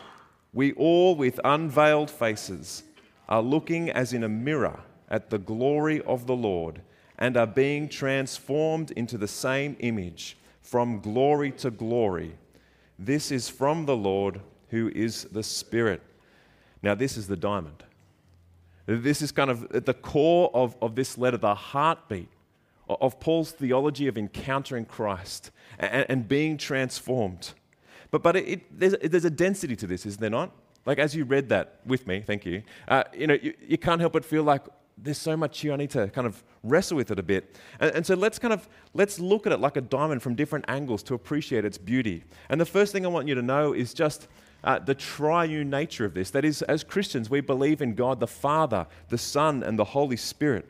We 0.54 0.74
all, 0.74 1.16
with 1.16 1.40
unveiled 1.44 2.12
faces, 2.12 2.84
are 3.28 3.42
looking 3.42 3.90
as 3.90 4.14
in 4.14 4.24
a 4.24 4.30
mirror 4.30 4.80
at 5.10 5.30
the 5.30 5.40
glory 5.40 6.02
of 6.02 6.28
the 6.28 6.36
Lord 6.36 6.82
and 7.18 7.38
are 7.38 7.48
being 7.48 7.90
transformed 7.90 8.92
into 8.92 9.18
the 9.18 9.28
same 9.28 9.76
image 9.80 10.38
from 10.62 11.00
glory 11.00 11.52
to 11.52 11.72
glory. 11.72 12.36
This 13.00 13.32
is 13.32 13.50
from 13.50 13.86
the 13.86 13.96
Lord 13.96 14.42
who 14.70 14.92
is 14.94 15.26
the 15.26 15.44
Spirit. 15.44 16.02
Now, 16.82 16.96
this 16.96 17.18
is 17.18 17.28
the 17.28 17.38
diamond. 17.38 17.84
This 18.86 19.22
is 19.22 19.32
kind 19.32 19.50
of 19.50 19.72
at 19.74 19.86
the 19.86 19.94
core 19.94 20.52
of, 20.54 20.76
of 20.82 20.96
this 20.96 21.18
letter, 21.18 21.38
the 21.38 21.56
heartbeat 21.56 22.30
of 22.90 23.20
Paul's 23.20 23.52
theology 23.52 24.08
of 24.08 24.18
encountering 24.18 24.86
Christ 24.86 25.52
and, 25.80 26.06
and 26.10 26.28
being 26.28 26.58
transformed. 26.58 27.54
But, 28.12 28.24
but 28.24 28.36
it, 28.36 28.48
it, 28.48 28.80
there's, 28.80 28.96
there's 29.04 29.26
a 29.26 29.30
density 29.30 29.76
to 29.76 29.88
this, 29.88 30.06
isn't 30.06 30.22
there 30.22 30.30
not? 30.30 30.52
Like 30.86 31.00
as 31.00 31.16
you 31.16 31.24
read 31.24 31.50
that 31.50 31.80
with 31.86 32.08
me, 32.08 32.22
thank 32.26 32.46
you, 32.46 32.64
uh, 32.88 33.04
you 33.16 33.28
know, 33.28 33.38
you, 33.42 33.54
you 33.66 33.78
can't 33.78 34.02
help 34.02 34.14
but 34.14 34.26
feel 34.26 34.44
like 34.44 34.64
there's 34.98 35.18
so 35.18 35.36
much 35.36 35.60
here 35.60 35.74
I 35.74 35.78
need 35.78 35.90
to 35.92 36.08
kind 36.10 36.28
of 36.28 36.44
wrestle 36.62 36.98
with 36.98 37.12
it 37.12 37.20
a 37.20 37.24
bit. 37.24 37.58
And, 37.80 37.96
and, 37.96 38.06
so 38.06 38.16
let's 38.16 38.38
kind 38.38 38.54
of, 38.54 38.68
let's 38.94 39.20
look 39.20 39.48
at 39.48 39.54
it 39.54 39.60
like 39.60 39.78
a 39.78 39.82
diamond 39.82 40.22
from 40.22 40.36
different 40.36 40.66
angles 40.68 41.02
to 41.04 41.14
appreciate 41.14 41.66
its 41.66 41.78
beauty. 41.78 42.24
And 42.50 42.60
the 42.60 42.66
first 42.66 42.92
thing 42.92 43.06
I 43.06 43.10
want 43.10 43.28
you 43.28 43.36
to 43.36 43.42
know 43.42 43.74
is 43.74 43.94
just 43.94 44.28
uh, 44.64 44.80
the 44.80 44.96
triune 44.96 45.70
nature 45.70 46.06
of 46.06 46.14
this. 46.14 46.30
That 46.32 46.46
is, 46.46 46.62
as 46.64 46.84
Christians, 46.84 47.30
we 47.30 47.42
believe 47.42 47.82
in 47.82 47.96
God 47.96 48.20
the 48.20 48.28
Father, 48.28 48.88
the 49.10 49.18
Son, 49.18 49.64
and 49.64 49.78
the 49.78 49.84
Holy 49.84 50.18
Spirit, 50.18 50.70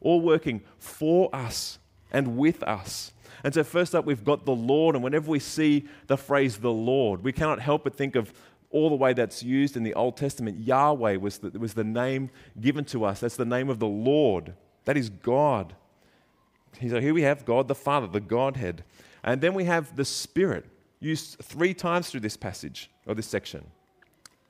all 0.00 0.20
working 0.20 0.62
for 0.78 1.34
us 1.34 1.78
and 2.12 2.36
with 2.36 2.62
us. 2.64 3.12
And 3.42 3.54
so, 3.54 3.64
first 3.64 3.94
up, 3.94 4.04
we've 4.04 4.24
got 4.24 4.44
the 4.44 4.54
Lord. 4.54 4.94
And 4.94 5.04
whenever 5.04 5.30
we 5.30 5.38
see 5.38 5.86
the 6.06 6.16
phrase 6.16 6.58
the 6.58 6.72
Lord, 6.72 7.22
we 7.22 7.32
cannot 7.32 7.60
help 7.60 7.84
but 7.84 7.94
think 7.94 8.16
of 8.16 8.32
all 8.70 8.88
the 8.88 8.96
way 8.96 9.12
that's 9.12 9.42
used 9.42 9.76
in 9.76 9.82
the 9.82 9.94
Old 9.94 10.16
Testament. 10.16 10.60
Yahweh 10.60 11.16
was 11.16 11.38
the, 11.38 11.58
was 11.58 11.74
the 11.74 11.84
name 11.84 12.30
given 12.60 12.84
to 12.86 13.04
us. 13.04 13.20
That's 13.20 13.36
the 13.36 13.44
name 13.44 13.68
of 13.68 13.78
the 13.78 13.86
Lord. 13.86 14.54
That 14.84 14.96
is 14.96 15.10
God. 15.10 15.74
So 16.88 17.00
here 17.00 17.14
we 17.14 17.22
have 17.22 17.44
God 17.44 17.68
the 17.68 17.74
Father, 17.74 18.06
the 18.06 18.20
Godhead. 18.20 18.84
And 19.22 19.40
then 19.40 19.54
we 19.54 19.64
have 19.64 19.96
the 19.96 20.04
Spirit, 20.04 20.66
used 21.00 21.38
three 21.42 21.74
times 21.74 22.10
through 22.10 22.20
this 22.20 22.36
passage 22.36 22.90
or 23.06 23.14
this 23.14 23.26
section. 23.26 23.66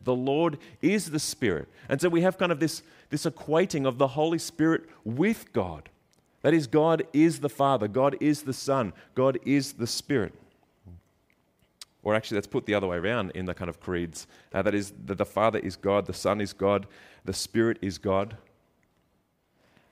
The 0.03 0.15
Lord 0.15 0.59
is 0.81 1.11
the 1.11 1.19
Spirit. 1.19 1.69
And 1.89 2.01
so 2.01 2.09
we 2.09 2.23
have 2.23 2.39
kind 2.39 2.53
of 2.53 2.61
this, 2.61 2.83
this 3.11 3.27
equating 3.27 3.87
of 3.87 3.99
the 3.99 4.09
Holy 4.09 4.39
Spirit 4.39 4.85
with 5.05 5.53
God. 5.53 5.90
That 6.43 6.55
is, 6.55 6.67
God 6.67 7.07
is 7.13 7.41
the 7.41 7.49
Father, 7.49 7.87
God 7.87 8.17
is 8.21 8.43
the 8.43 8.53
Son, 8.53 8.93
God 9.15 9.39
is 9.45 9.75
the 9.75 9.87
Spirit. 9.87 10.35
Or 12.03 12.15
actually, 12.15 12.37
let's 12.37 12.47
put 12.47 12.65
the 12.65 12.75
other 12.75 12.87
way 12.87 12.97
around 12.97 13.33
in 13.35 13.45
the 13.45 13.53
kind 13.53 13.69
of 13.69 13.79
creeds. 13.79 14.27
Uh, 14.55 14.63
that 14.63 14.75
is, 14.75 14.93
that 15.05 15.19
the 15.19 15.27
Father 15.27 15.59
is 15.59 15.77
God, 15.77 16.07
the 16.07 16.15
Son 16.15 16.41
is 16.41 16.55
God, 16.55 16.87
the 17.25 17.35
Spirit 17.35 17.79
is 17.83 17.99
God. 17.99 18.37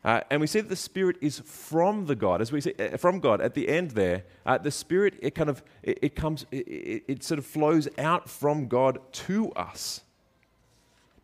Uh, 0.02 0.20
and 0.30 0.40
we 0.40 0.46
see 0.46 0.60
that 0.60 0.70
the 0.70 0.76
Spirit 0.76 1.16
is 1.20 1.40
from 1.40 2.06
the 2.06 2.14
God, 2.14 2.40
as 2.40 2.50
we 2.50 2.62
see 2.62 2.72
uh, 2.78 2.96
from 2.96 3.20
God 3.20 3.42
at 3.42 3.52
the 3.52 3.68
end 3.68 3.90
there. 3.90 4.24
Uh, 4.46 4.56
the 4.56 4.70
Spirit, 4.70 5.14
it 5.20 5.34
kind 5.34 5.50
of, 5.50 5.62
it, 5.82 5.98
it 6.00 6.16
comes, 6.16 6.46
it, 6.50 7.04
it 7.08 7.22
sort 7.22 7.38
of 7.38 7.44
flows 7.44 7.88
out 7.98 8.30
from 8.30 8.68
God 8.68 9.00
to 9.12 9.52
us. 9.52 10.00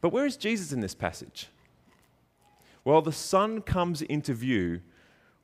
But 0.02 0.10
where 0.10 0.26
is 0.26 0.36
Jesus 0.36 0.70
in 0.70 0.80
this 0.80 0.94
passage? 0.94 1.48
Well, 2.84 3.00
the 3.00 3.12
Son 3.12 3.62
comes 3.62 4.02
into 4.02 4.34
view 4.34 4.82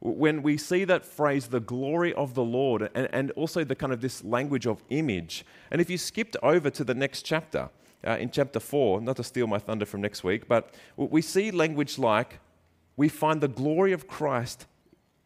when 0.00 0.42
we 0.42 0.56
see 0.56 0.84
that 0.84 1.04
phrase, 1.04 1.48
the 1.48 1.60
glory 1.60 2.14
of 2.14 2.34
the 2.34 2.42
Lord, 2.42 2.90
and, 2.94 3.08
and 3.12 3.30
also 3.32 3.64
the 3.64 3.74
kind 3.74 3.92
of 3.92 4.00
this 4.00 4.24
language 4.24 4.66
of 4.66 4.82
image. 4.88 5.44
And 5.70 5.80
if 5.80 5.90
you 5.90 5.98
skipped 5.98 6.36
over 6.42 6.70
to 6.70 6.84
the 6.84 6.94
next 6.94 7.22
chapter, 7.22 7.68
uh, 8.06 8.16
in 8.18 8.30
chapter 8.30 8.60
4, 8.60 9.02
not 9.02 9.16
to 9.16 9.24
steal 9.24 9.46
my 9.46 9.58
thunder 9.58 9.84
from 9.84 10.00
next 10.00 10.24
week, 10.24 10.48
but 10.48 10.74
we 10.96 11.20
see 11.20 11.50
language 11.50 11.98
like 11.98 12.40
we 12.96 13.08
find 13.08 13.40
the 13.40 13.48
glory 13.48 13.92
of 13.92 14.08
Christ 14.08 14.66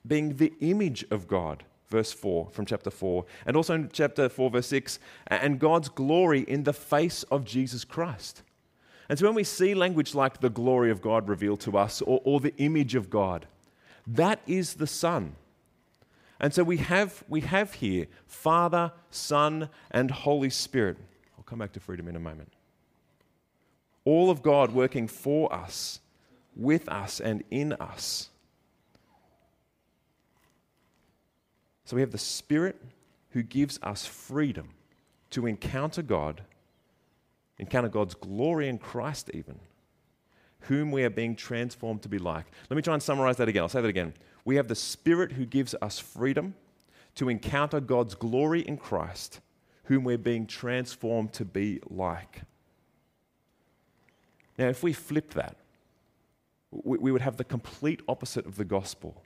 being 0.06 0.36
the 0.36 0.52
image 0.60 1.04
of 1.10 1.28
God, 1.28 1.62
verse 1.88 2.12
4, 2.12 2.50
from 2.50 2.66
chapter 2.66 2.90
4, 2.90 3.24
and 3.46 3.56
also 3.56 3.74
in 3.74 3.90
chapter 3.92 4.28
4, 4.28 4.50
verse 4.50 4.66
6, 4.66 4.98
and 5.28 5.60
God's 5.60 5.88
glory 5.88 6.40
in 6.40 6.64
the 6.64 6.72
face 6.72 7.22
of 7.24 7.44
Jesus 7.44 7.84
Christ. 7.84 8.42
And 9.08 9.18
so 9.18 9.26
when 9.26 9.34
we 9.34 9.44
see 9.44 9.74
language 9.74 10.14
like 10.14 10.40
the 10.40 10.50
glory 10.50 10.90
of 10.90 11.00
God 11.00 11.28
revealed 11.28 11.60
to 11.60 11.78
us 11.78 12.02
or, 12.02 12.20
or 12.24 12.40
the 12.40 12.56
image 12.56 12.94
of 12.94 13.08
God, 13.08 13.46
that 14.06 14.40
is 14.46 14.74
the 14.74 14.86
Son. 14.86 15.36
And 16.40 16.52
so 16.52 16.64
we 16.64 16.78
have, 16.78 17.24
we 17.28 17.40
have 17.42 17.74
here 17.74 18.06
Father, 18.26 18.92
Son, 19.10 19.68
and 19.90 20.10
Holy 20.10 20.50
Spirit. 20.50 20.98
I'll 21.38 21.44
come 21.44 21.58
back 21.58 21.72
to 21.72 21.80
freedom 21.80 22.08
in 22.08 22.16
a 22.16 22.20
moment. 22.20 22.52
All 24.04 24.30
of 24.30 24.42
God 24.42 24.72
working 24.72 25.08
for 25.08 25.52
us, 25.52 26.00
with 26.54 26.88
us, 26.88 27.20
and 27.20 27.42
in 27.50 27.72
us. 27.74 28.28
So 31.86 31.96
we 31.96 32.02
have 32.02 32.12
the 32.12 32.18
Spirit 32.18 32.80
who 33.30 33.42
gives 33.42 33.78
us 33.82 34.06
freedom 34.06 34.70
to 35.30 35.46
encounter 35.46 36.02
God, 36.02 36.42
encounter 37.58 37.88
God's 37.88 38.14
glory 38.14 38.68
in 38.68 38.78
Christ, 38.78 39.30
even, 39.34 39.58
whom 40.68 40.90
we 40.90 41.04
are 41.04 41.10
being 41.10 41.36
transformed 41.36 42.02
to 42.02 42.08
be 42.08 42.18
like. 42.18 42.46
Let 42.70 42.76
me 42.76 42.82
try 42.82 42.94
and 42.94 43.02
summarize 43.02 43.36
that 43.36 43.48
again. 43.48 43.62
I'll 43.62 43.68
say 43.68 43.80
that 43.80 43.88
again. 43.88 44.14
We 44.44 44.56
have 44.56 44.68
the 44.68 44.74
Spirit 44.74 45.32
who 45.32 45.46
gives 45.46 45.74
us 45.80 45.98
freedom 45.98 46.54
to 47.16 47.28
encounter 47.28 47.80
God's 47.80 48.14
glory 48.14 48.60
in 48.60 48.76
Christ, 48.76 49.40
whom 49.84 50.04
we're 50.04 50.18
being 50.18 50.46
transformed 50.46 51.32
to 51.34 51.44
be 51.44 51.80
like. 51.88 52.42
Now, 54.58 54.68
if 54.68 54.82
we 54.82 54.92
flipped 54.92 55.34
that, 55.34 55.56
we, 56.70 56.98
we 56.98 57.12
would 57.12 57.22
have 57.22 57.36
the 57.36 57.44
complete 57.44 58.00
opposite 58.08 58.46
of 58.46 58.56
the 58.56 58.64
gospel. 58.64 59.22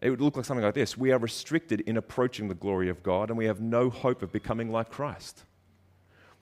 It 0.00 0.10
would 0.10 0.20
look 0.20 0.36
like 0.36 0.44
something 0.44 0.64
like 0.64 0.74
this 0.74 0.96
We 0.96 1.12
are 1.12 1.18
restricted 1.18 1.80
in 1.82 1.96
approaching 1.96 2.48
the 2.48 2.54
glory 2.54 2.88
of 2.88 3.02
God, 3.02 3.30
and 3.30 3.38
we 3.38 3.46
have 3.46 3.60
no 3.60 3.90
hope 3.90 4.22
of 4.22 4.32
becoming 4.32 4.70
like 4.70 4.90
Christ. 4.90 5.44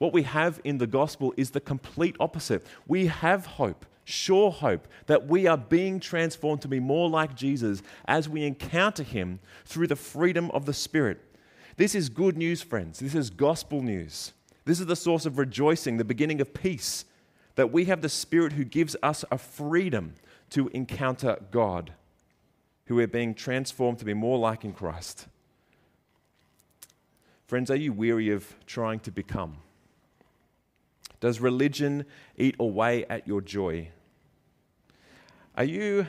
What 0.01 0.13
we 0.13 0.23
have 0.23 0.59
in 0.63 0.79
the 0.79 0.87
gospel 0.87 1.31
is 1.37 1.51
the 1.51 1.59
complete 1.59 2.15
opposite. 2.19 2.65
We 2.87 3.05
have 3.05 3.45
hope, 3.45 3.85
sure 4.03 4.49
hope, 4.49 4.87
that 5.05 5.27
we 5.27 5.45
are 5.45 5.59
being 5.59 5.99
transformed 5.99 6.63
to 6.63 6.67
be 6.67 6.79
more 6.79 7.07
like 7.07 7.35
Jesus 7.35 7.83
as 8.05 8.27
we 8.27 8.43
encounter 8.43 9.03
him 9.03 9.39
through 9.63 9.85
the 9.85 9.95
freedom 9.95 10.49
of 10.55 10.65
the 10.65 10.73
Spirit. 10.73 11.19
This 11.77 11.93
is 11.93 12.09
good 12.09 12.35
news, 12.35 12.63
friends. 12.63 12.97
This 12.97 13.13
is 13.13 13.29
gospel 13.29 13.83
news. 13.83 14.33
This 14.65 14.79
is 14.79 14.87
the 14.87 14.95
source 14.95 15.27
of 15.27 15.37
rejoicing, 15.37 15.97
the 15.97 16.03
beginning 16.03 16.41
of 16.41 16.51
peace, 16.51 17.05
that 17.53 17.71
we 17.71 17.85
have 17.85 18.01
the 18.01 18.09
Spirit 18.09 18.53
who 18.53 18.63
gives 18.63 18.95
us 19.03 19.23
a 19.29 19.37
freedom 19.37 20.15
to 20.49 20.67
encounter 20.69 21.37
God 21.51 21.93
who 22.85 22.95
we 22.95 23.03
are 23.03 23.07
being 23.07 23.35
transformed 23.35 23.99
to 23.99 24.05
be 24.05 24.15
more 24.15 24.39
like 24.39 24.65
in 24.65 24.73
Christ. 24.73 25.27
Friends, 27.45 27.69
are 27.69 27.75
you 27.75 27.93
weary 27.93 28.31
of 28.31 28.55
trying 28.65 28.99
to 29.01 29.11
become? 29.11 29.57
Does 31.21 31.39
religion 31.39 32.05
eat 32.35 32.55
away 32.59 33.05
at 33.05 33.27
your 33.27 33.39
joy? 33.39 33.89
Are 35.55 35.63
you 35.63 36.07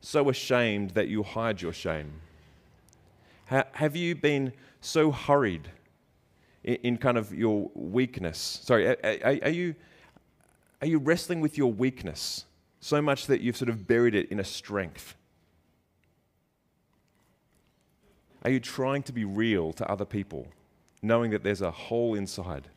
so 0.00 0.30
ashamed 0.30 0.92
that 0.92 1.08
you 1.08 1.24
hide 1.24 1.60
your 1.60 1.72
shame? 1.72 2.12
Ha- 3.46 3.66
have 3.72 3.96
you 3.96 4.14
been 4.14 4.52
so 4.80 5.10
hurried 5.10 5.68
in, 6.62 6.76
in, 6.76 6.96
kind 6.96 7.18
of 7.18 7.34
your 7.34 7.70
weakness? 7.74 8.60
Sorry, 8.62 8.86
are, 8.86 8.96
are, 9.02 9.38
are, 9.42 9.50
you, 9.50 9.74
are 10.80 10.86
you 10.86 10.98
wrestling 10.98 11.40
with 11.40 11.58
your 11.58 11.72
weakness 11.72 12.44
so 12.80 13.02
much 13.02 13.26
that 13.26 13.40
you've 13.40 13.56
sort 13.56 13.68
of 13.68 13.88
buried 13.88 14.14
it 14.14 14.30
in 14.30 14.38
a 14.38 14.44
strength? 14.44 15.16
Are 18.44 18.50
you 18.50 18.60
trying 18.60 19.02
to 19.04 19.12
be 19.12 19.24
real 19.24 19.72
to 19.72 19.90
other 19.90 20.04
people, 20.04 20.46
knowing 21.00 21.32
that 21.32 21.42
there's 21.42 21.62
a 21.62 21.70
hole 21.70 22.14
inside? 22.14 22.68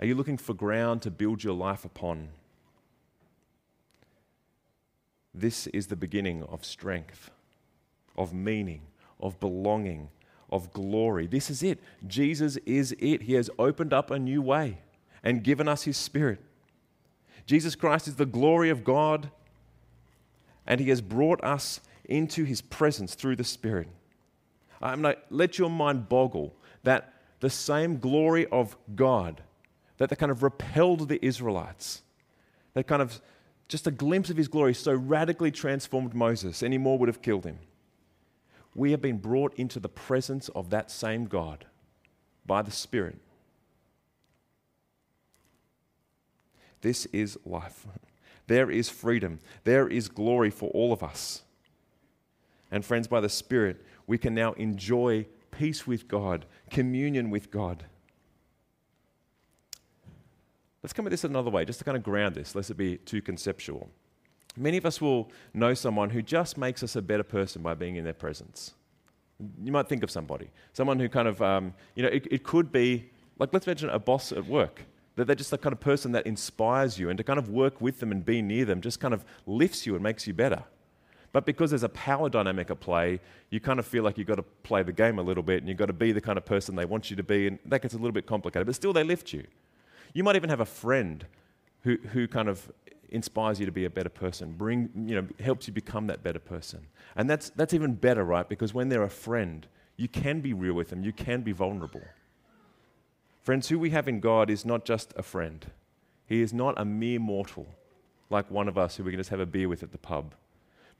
Are 0.00 0.06
you 0.06 0.14
looking 0.14 0.38
for 0.38 0.54
ground 0.54 1.02
to 1.02 1.10
build 1.10 1.44
your 1.44 1.54
life 1.54 1.84
upon? 1.84 2.28
This 5.32 5.66
is 5.68 5.88
the 5.88 5.96
beginning 5.96 6.42
of 6.44 6.64
strength, 6.64 7.30
of 8.16 8.32
meaning, 8.32 8.82
of 9.20 9.38
belonging, 9.40 10.08
of 10.50 10.72
glory. 10.72 11.26
This 11.26 11.50
is 11.50 11.62
it. 11.62 11.80
Jesus 12.06 12.56
is 12.66 12.94
it. 12.98 13.22
He 13.22 13.34
has 13.34 13.50
opened 13.58 13.92
up 13.92 14.10
a 14.10 14.18
new 14.18 14.42
way 14.42 14.78
and 15.22 15.42
given 15.42 15.68
us 15.68 15.82
His 15.84 15.96
Spirit. 15.96 16.40
Jesus 17.46 17.74
Christ 17.74 18.08
is 18.08 18.16
the 18.16 18.26
glory 18.26 18.70
of 18.70 18.84
God, 18.84 19.30
and 20.66 20.80
He 20.80 20.88
has 20.90 21.00
brought 21.00 21.42
us 21.42 21.80
into 22.04 22.44
His 22.44 22.60
presence 22.60 23.14
through 23.14 23.36
the 23.36 23.44
Spirit. 23.44 23.88
Um, 24.80 24.90
I'm 24.90 25.02
like, 25.02 25.18
let 25.30 25.58
your 25.58 25.70
mind 25.70 26.08
boggle 26.08 26.54
that 26.82 27.12
the 27.40 27.50
same 27.50 27.98
glory 27.98 28.46
of 28.46 28.76
God 28.94 29.42
that, 30.10 30.16
kind 30.16 30.32
of 30.32 30.42
repelled 30.42 31.08
the 31.08 31.24
Israelites, 31.24 32.02
that 32.74 32.86
kind 32.86 33.02
of 33.02 33.20
just 33.68 33.86
a 33.86 33.90
glimpse 33.90 34.30
of 34.30 34.36
his 34.36 34.48
glory 34.48 34.74
so 34.74 34.92
radically 34.92 35.50
transformed 35.50 36.14
Moses, 36.14 36.62
any 36.62 36.78
more 36.78 36.98
would 36.98 37.08
have 37.08 37.22
killed 37.22 37.44
him. 37.44 37.58
We 38.74 38.90
have 38.90 39.00
been 39.00 39.18
brought 39.18 39.54
into 39.54 39.80
the 39.80 39.88
presence 39.88 40.48
of 40.50 40.70
that 40.70 40.90
same 40.90 41.26
God 41.26 41.66
by 42.44 42.62
the 42.62 42.70
Spirit. 42.70 43.18
This 46.80 47.06
is 47.06 47.38
life. 47.44 47.86
There 48.46 48.70
is 48.70 48.90
freedom. 48.90 49.40
There 49.64 49.88
is 49.88 50.08
glory 50.08 50.50
for 50.50 50.68
all 50.72 50.92
of 50.92 51.02
us. 51.02 51.44
And 52.70 52.84
friends, 52.84 53.08
by 53.08 53.22
the 53.22 53.30
Spirit, 53.30 53.82
we 54.06 54.18
can 54.18 54.34
now 54.34 54.52
enjoy 54.52 55.24
peace 55.50 55.86
with 55.86 56.08
God, 56.08 56.44
communion 56.70 57.30
with 57.30 57.50
God. 57.50 57.84
Let's 60.84 60.92
come 60.92 61.06
at 61.06 61.10
this 61.10 61.24
another 61.24 61.48
way, 61.48 61.64
just 61.64 61.78
to 61.78 61.84
kind 61.86 61.96
of 61.96 62.02
ground 62.02 62.34
this, 62.34 62.54
lest 62.54 62.70
it 62.70 62.76
be 62.76 62.98
too 62.98 63.22
conceptual. 63.22 63.88
Many 64.54 64.76
of 64.76 64.84
us 64.84 65.00
will 65.00 65.30
know 65.54 65.72
someone 65.72 66.10
who 66.10 66.20
just 66.20 66.58
makes 66.58 66.82
us 66.82 66.94
a 66.94 67.00
better 67.00 67.22
person 67.22 67.62
by 67.62 67.72
being 67.72 67.96
in 67.96 68.04
their 68.04 68.12
presence. 68.12 68.74
You 69.62 69.72
might 69.72 69.88
think 69.88 70.02
of 70.02 70.10
somebody, 70.10 70.50
someone 70.74 71.00
who 71.00 71.08
kind 71.08 71.26
of, 71.26 71.40
um, 71.40 71.72
you 71.94 72.02
know, 72.02 72.10
it, 72.10 72.26
it 72.30 72.42
could 72.44 72.70
be, 72.70 73.08
like, 73.38 73.54
let's 73.54 73.66
mention 73.66 73.88
a 73.88 73.98
boss 73.98 74.30
at 74.30 74.46
work 74.46 74.82
that 75.16 75.26
they're 75.26 75.34
just 75.34 75.50
the 75.50 75.56
kind 75.56 75.72
of 75.72 75.80
person 75.80 76.12
that 76.12 76.26
inspires 76.26 76.98
you, 76.98 77.08
and 77.08 77.16
to 77.16 77.24
kind 77.24 77.38
of 77.38 77.48
work 77.48 77.80
with 77.80 77.98
them 78.00 78.12
and 78.12 78.22
be 78.22 78.42
near 78.42 78.66
them 78.66 78.82
just 78.82 79.00
kind 79.00 79.14
of 79.14 79.24
lifts 79.46 79.86
you 79.86 79.94
and 79.94 80.02
makes 80.02 80.26
you 80.26 80.34
better. 80.34 80.64
But 81.32 81.46
because 81.46 81.70
there's 81.70 81.82
a 81.82 81.88
power 81.88 82.28
dynamic 82.28 82.70
at 82.70 82.80
play, 82.80 83.20
you 83.48 83.58
kind 83.58 83.78
of 83.78 83.86
feel 83.86 84.04
like 84.04 84.18
you've 84.18 84.26
got 84.26 84.36
to 84.36 84.44
play 84.62 84.82
the 84.82 84.92
game 84.92 85.18
a 85.18 85.22
little 85.22 85.42
bit 85.42 85.62
and 85.62 85.68
you've 85.68 85.78
got 85.78 85.86
to 85.86 85.94
be 85.94 86.12
the 86.12 86.20
kind 86.20 86.36
of 86.36 86.44
person 86.44 86.76
they 86.76 86.84
want 86.84 87.08
you 87.08 87.16
to 87.16 87.22
be, 87.22 87.46
and 87.46 87.58
that 87.64 87.80
gets 87.80 87.94
a 87.94 87.96
little 87.96 88.12
bit 88.12 88.26
complicated. 88.26 88.66
But 88.66 88.74
still, 88.74 88.92
they 88.92 89.02
lift 89.02 89.32
you. 89.32 89.44
You 90.14 90.24
might 90.24 90.36
even 90.36 90.48
have 90.48 90.60
a 90.60 90.64
friend 90.64 91.26
who, 91.82 91.98
who 92.12 92.26
kind 92.26 92.48
of 92.48 92.72
inspires 93.10 93.60
you 93.60 93.66
to 93.66 93.72
be 93.72 93.84
a 93.84 93.90
better 93.90 94.08
person, 94.08 94.52
bring, 94.52 94.90
you 95.06 95.14
know, 95.14 95.26
helps 95.40 95.66
you 95.68 95.72
become 95.74 96.06
that 96.06 96.22
better 96.22 96.38
person. 96.38 96.86
And 97.14 97.28
that's, 97.28 97.50
that's 97.50 97.74
even 97.74 97.94
better, 97.94 98.24
right? 98.24 98.48
Because 98.48 98.72
when 98.72 98.88
they're 98.88 99.02
a 99.02 99.10
friend, 99.10 99.66
you 99.96 100.08
can 100.08 100.40
be 100.40 100.52
real 100.52 100.74
with 100.74 100.90
them, 100.90 101.04
you 101.04 101.12
can 101.12 101.42
be 101.42 101.52
vulnerable. 101.52 102.02
Friends, 103.42 103.68
who 103.68 103.78
we 103.78 103.90
have 103.90 104.08
in 104.08 104.20
God 104.20 104.48
is 104.48 104.64
not 104.64 104.84
just 104.86 105.12
a 105.16 105.22
friend, 105.22 105.66
He 106.26 106.40
is 106.40 106.54
not 106.54 106.74
a 106.78 106.84
mere 106.84 107.20
mortal 107.20 107.66
like 108.30 108.50
one 108.50 108.68
of 108.68 108.78
us 108.78 108.96
who 108.96 109.04
we 109.04 109.10
can 109.10 109.20
just 109.20 109.30
have 109.30 109.40
a 109.40 109.46
beer 109.46 109.68
with 109.68 109.82
at 109.82 109.92
the 109.92 109.98
pub. 109.98 110.34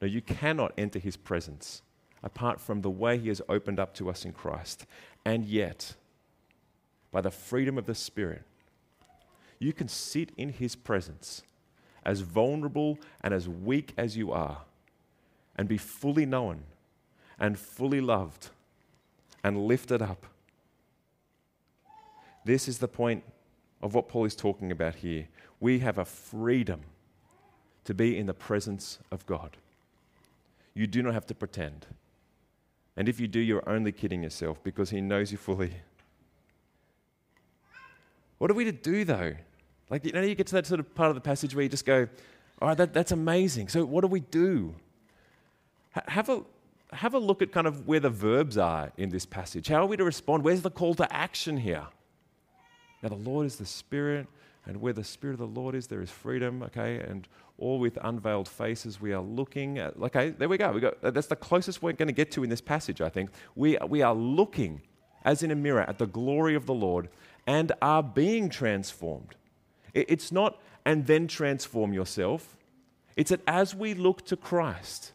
No, 0.00 0.06
you 0.06 0.20
cannot 0.20 0.72
enter 0.76 0.98
his 0.98 1.16
presence 1.16 1.82
apart 2.22 2.60
from 2.60 2.82
the 2.82 2.90
way 2.90 3.18
he 3.18 3.28
has 3.28 3.40
opened 3.48 3.78
up 3.78 3.94
to 3.94 4.10
us 4.10 4.24
in 4.24 4.32
Christ. 4.32 4.86
And 5.24 5.44
yet, 5.44 5.94
by 7.10 7.20
the 7.20 7.30
freedom 7.30 7.78
of 7.78 7.86
the 7.86 7.94
Spirit, 7.94 8.42
you 9.58 9.72
can 9.72 9.88
sit 9.88 10.30
in 10.36 10.50
his 10.50 10.76
presence 10.76 11.42
as 12.04 12.20
vulnerable 12.20 12.98
and 13.22 13.32
as 13.32 13.48
weak 13.48 13.92
as 13.96 14.16
you 14.16 14.32
are 14.32 14.62
and 15.56 15.68
be 15.68 15.78
fully 15.78 16.26
known 16.26 16.62
and 17.38 17.58
fully 17.58 18.00
loved 18.00 18.48
and 19.42 19.66
lifted 19.66 20.02
up. 20.02 20.26
This 22.44 22.68
is 22.68 22.78
the 22.78 22.88
point 22.88 23.24
of 23.82 23.94
what 23.94 24.08
Paul 24.08 24.24
is 24.24 24.36
talking 24.36 24.70
about 24.70 24.96
here. 24.96 25.28
We 25.60 25.78
have 25.80 25.98
a 25.98 26.04
freedom 26.04 26.80
to 27.84 27.94
be 27.94 28.18
in 28.18 28.26
the 28.26 28.34
presence 28.34 28.98
of 29.10 29.26
God. 29.26 29.56
You 30.74 30.86
do 30.86 31.02
not 31.02 31.14
have 31.14 31.26
to 31.26 31.34
pretend. 31.34 31.86
And 32.96 33.08
if 33.08 33.20
you 33.20 33.28
do, 33.28 33.40
you're 33.40 33.68
only 33.68 33.92
kidding 33.92 34.22
yourself 34.22 34.62
because 34.62 34.90
He 34.90 35.00
knows 35.00 35.32
you 35.32 35.38
fully. 35.38 35.72
What 38.38 38.50
are 38.50 38.54
we 38.54 38.64
to 38.64 38.72
do 38.72 39.04
though? 39.04 39.34
Like, 39.90 40.04
you 40.04 40.12
know, 40.12 40.22
you 40.22 40.34
get 40.34 40.46
to 40.48 40.54
that 40.54 40.66
sort 40.66 40.80
of 40.80 40.94
part 40.94 41.10
of 41.10 41.14
the 41.14 41.20
passage 41.20 41.54
where 41.54 41.62
you 41.62 41.68
just 41.68 41.84
go, 41.84 42.08
all 42.60 42.68
right, 42.68 42.76
that, 42.76 42.94
that's 42.94 43.12
amazing. 43.12 43.68
So, 43.68 43.84
what 43.84 44.00
do 44.00 44.06
we 44.06 44.20
do? 44.20 44.74
H- 45.96 46.04
have, 46.08 46.28
a, 46.28 46.42
have 46.92 47.14
a 47.14 47.18
look 47.18 47.42
at 47.42 47.52
kind 47.52 47.66
of 47.66 47.86
where 47.86 48.00
the 48.00 48.10
verbs 48.10 48.56
are 48.56 48.92
in 48.96 49.10
this 49.10 49.26
passage. 49.26 49.68
How 49.68 49.82
are 49.82 49.86
we 49.86 49.96
to 49.96 50.04
respond? 50.04 50.44
Where's 50.44 50.62
the 50.62 50.70
call 50.70 50.94
to 50.94 51.12
action 51.12 51.58
here? 51.58 51.86
Now, 53.02 53.10
the 53.10 53.16
Lord 53.16 53.46
is 53.46 53.56
the 53.56 53.66
Spirit, 53.66 54.26
And 54.66 54.80
where 54.80 54.94
the 54.94 55.04
Spirit 55.04 55.34
of 55.34 55.40
the 55.40 55.60
Lord 55.60 55.74
is, 55.74 55.88
there 55.88 56.00
is 56.00 56.10
freedom, 56.10 56.62
okay? 56.62 57.00
And 57.00 57.28
all 57.58 57.78
with 57.78 57.98
unveiled 58.02 58.48
faces, 58.48 59.00
we 59.00 59.12
are 59.12 59.20
looking 59.20 59.78
at, 59.78 59.94
okay, 60.00 60.30
there 60.30 60.48
we 60.48 60.56
go. 60.56 60.72
We 60.72 60.80
got, 60.80 61.02
that's 61.02 61.26
the 61.26 61.36
closest 61.36 61.82
we're 61.82 61.92
going 61.92 62.08
to 62.08 62.14
get 62.14 62.30
to 62.32 62.44
in 62.44 62.50
this 62.50 62.62
passage, 62.62 63.00
I 63.02 63.10
think. 63.10 63.30
We, 63.54 63.76
we 63.88 64.00
are 64.00 64.14
looking, 64.14 64.80
as 65.24 65.42
in 65.42 65.50
a 65.50 65.54
mirror, 65.54 65.82
at 65.82 65.98
the 65.98 66.06
glory 66.06 66.54
of 66.54 66.64
the 66.64 66.74
Lord 66.74 67.10
and 67.46 67.72
are 67.82 68.02
being 68.02 68.48
transformed. 68.48 69.36
It's 69.92 70.32
not, 70.32 70.60
and 70.84 71.06
then 71.06 71.28
transform 71.28 71.92
yourself. 71.92 72.56
It's 73.16 73.30
that 73.30 73.42
as 73.46 73.74
we 73.74 73.94
look 73.94 74.24
to 74.26 74.36
Christ, 74.36 75.12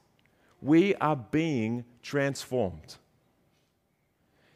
we 0.62 0.96
are 0.96 1.16
being 1.16 1.86
transformed. 2.02 2.96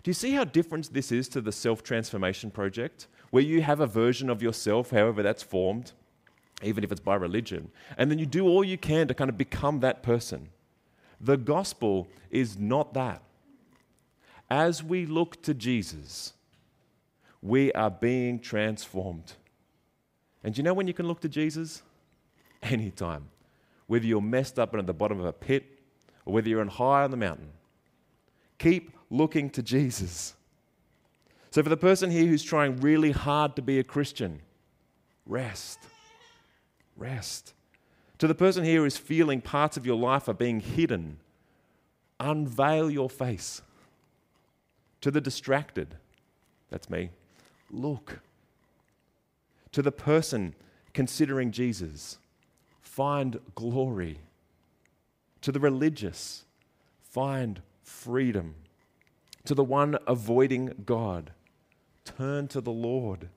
Do 0.01 0.09
you 0.09 0.13
see 0.13 0.31
how 0.31 0.43
different 0.43 0.93
this 0.93 1.11
is 1.11 1.27
to 1.29 1.41
the 1.41 1.51
self 1.51 1.83
transformation 1.83 2.51
project? 2.51 3.07
where 3.33 3.41
you 3.41 3.63
have 3.63 3.79
a 3.79 3.87
version 3.87 4.29
of 4.29 4.43
yourself, 4.43 4.91
however 4.91 5.23
that's 5.23 5.41
formed, 5.41 5.91
even 6.61 6.83
if 6.83 6.91
it's 6.91 7.01
by 7.01 7.15
religion, 7.15 7.71
and 7.97 8.11
then 8.11 8.19
you 8.19 8.27
do 8.27 8.47
all 8.47 8.63
you 8.63 8.77
can 8.77 9.07
to 9.07 9.13
kind 9.15 9.27
of 9.27 9.39
become 9.39 9.79
that 9.79 10.03
person. 10.03 10.49
The 11.19 11.35
gospel 11.35 12.07
is 12.29 12.59
not 12.59 12.93
that. 12.93 13.23
As 14.51 14.83
we 14.83 15.07
look 15.07 15.41
to 15.41 15.55
Jesus, 15.55 16.33
we 17.43 17.73
are 17.73 17.91
being 17.91 18.39
transformed. 18.39 19.33
And 20.43 20.57
you 20.57 20.63
know 20.63 20.73
when 20.73 20.87
you 20.87 20.93
can 20.93 21.07
look 21.07 21.19
to 21.21 21.29
Jesus? 21.29 21.83
Anytime. 22.63 23.29
Whether 23.87 24.05
you're 24.05 24.21
messed 24.21 24.57
up 24.57 24.71
and 24.71 24.79
at 24.79 24.87
the 24.87 24.93
bottom 24.93 25.19
of 25.19 25.25
a 25.25 25.33
pit 25.33 25.65
or 26.25 26.33
whether 26.33 26.47
you're 26.47 26.61
on 26.61 26.69
high 26.69 27.03
on 27.03 27.11
the 27.11 27.17
mountain. 27.17 27.49
Keep 28.59 28.91
looking 29.09 29.49
to 29.51 29.61
Jesus. 29.61 30.35
So, 31.51 31.61
for 31.61 31.69
the 31.69 31.77
person 31.77 32.09
here 32.09 32.25
who's 32.25 32.43
trying 32.43 32.77
really 32.77 33.11
hard 33.11 33.57
to 33.57 33.61
be 33.61 33.77
a 33.77 33.83
Christian, 33.83 34.39
rest. 35.25 35.79
Rest. 36.95 37.53
To 38.19 38.27
the 38.27 38.35
person 38.35 38.63
here 38.63 38.81
who's 38.81 38.97
feeling 38.97 39.41
parts 39.41 39.75
of 39.75 39.85
your 39.85 39.97
life 39.97 40.29
are 40.29 40.33
being 40.33 40.61
hidden, 40.61 41.17
unveil 42.21 42.89
your 42.89 43.09
face. 43.09 43.61
To 45.01 45.11
the 45.11 45.19
distracted, 45.19 45.95
that's 46.69 46.89
me, 46.89 47.09
look. 47.73 48.19
To 49.71 49.81
the 49.81 49.91
person 49.91 50.55
considering 50.93 51.51
Jesus, 51.51 52.19
find 52.81 53.39
glory. 53.55 54.19
To 55.41 55.51
the 55.51 55.59
religious, 55.59 56.45
find 57.01 57.61
freedom. 57.81 58.55
To 59.45 59.55
the 59.55 59.63
one 59.63 59.97
avoiding 60.07 60.83
God, 60.85 61.31
turn 62.05 62.47
to 62.49 62.61
the 62.61 62.71
Lord. 62.71 63.29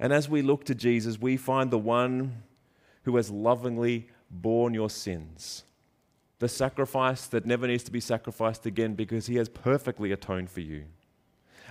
And 0.00 0.12
as 0.12 0.28
we 0.28 0.42
look 0.42 0.64
to 0.64 0.74
Jesus, 0.74 1.20
we 1.20 1.36
find 1.36 1.70
the 1.70 1.78
one 1.78 2.42
who 3.04 3.16
has 3.16 3.30
lovingly 3.30 4.08
borne 4.30 4.74
your 4.74 4.90
sins. 4.90 5.64
The 6.40 6.48
sacrifice 6.48 7.26
that 7.28 7.46
never 7.46 7.68
needs 7.68 7.84
to 7.84 7.92
be 7.92 8.00
sacrificed 8.00 8.66
again 8.66 8.94
because 8.94 9.26
he 9.26 9.36
has 9.36 9.48
perfectly 9.48 10.10
atoned 10.10 10.50
for 10.50 10.60
you. 10.60 10.86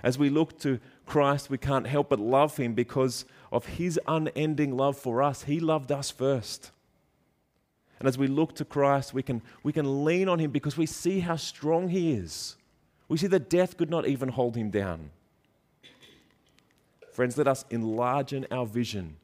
As 0.02 0.18
we 0.18 0.30
look 0.30 0.58
to 0.60 0.80
Christ, 1.06 1.50
we 1.50 1.58
can't 1.58 1.86
help 1.86 2.08
but 2.08 2.18
love 2.18 2.56
him 2.56 2.74
because 2.74 3.24
of 3.50 3.66
his 3.66 4.00
unending 4.06 4.76
love 4.76 4.96
for 4.96 5.22
us. 5.22 5.44
He 5.44 5.60
loved 5.60 5.92
us 5.92 6.10
first. 6.10 6.70
And 7.98 8.08
as 8.08 8.18
we 8.18 8.26
look 8.26 8.54
to 8.56 8.64
Christ, 8.64 9.14
we 9.14 9.22
can, 9.22 9.42
we 9.62 9.72
can 9.72 10.04
lean 10.04 10.28
on 10.28 10.38
him 10.38 10.50
because 10.50 10.76
we 10.76 10.86
see 10.86 11.20
how 11.20 11.36
strong 11.36 11.88
he 11.88 12.12
is. 12.12 12.56
We 13.08 13.18
see 13.18 13.28
that 13.28 13.48
death 13.48 13.76
could 13.76 13.90
not 13.90 14.06
even 14.08 14.28
hold 14.28 14.56
him 14.56 14.70
down. 14.70 15.10
Friends, 17.12 17.36
let 17.36 17.46
us 17.46 17.64
enlarge 17.70 18.34
our 18.50 18.66
vision 18.66 19.16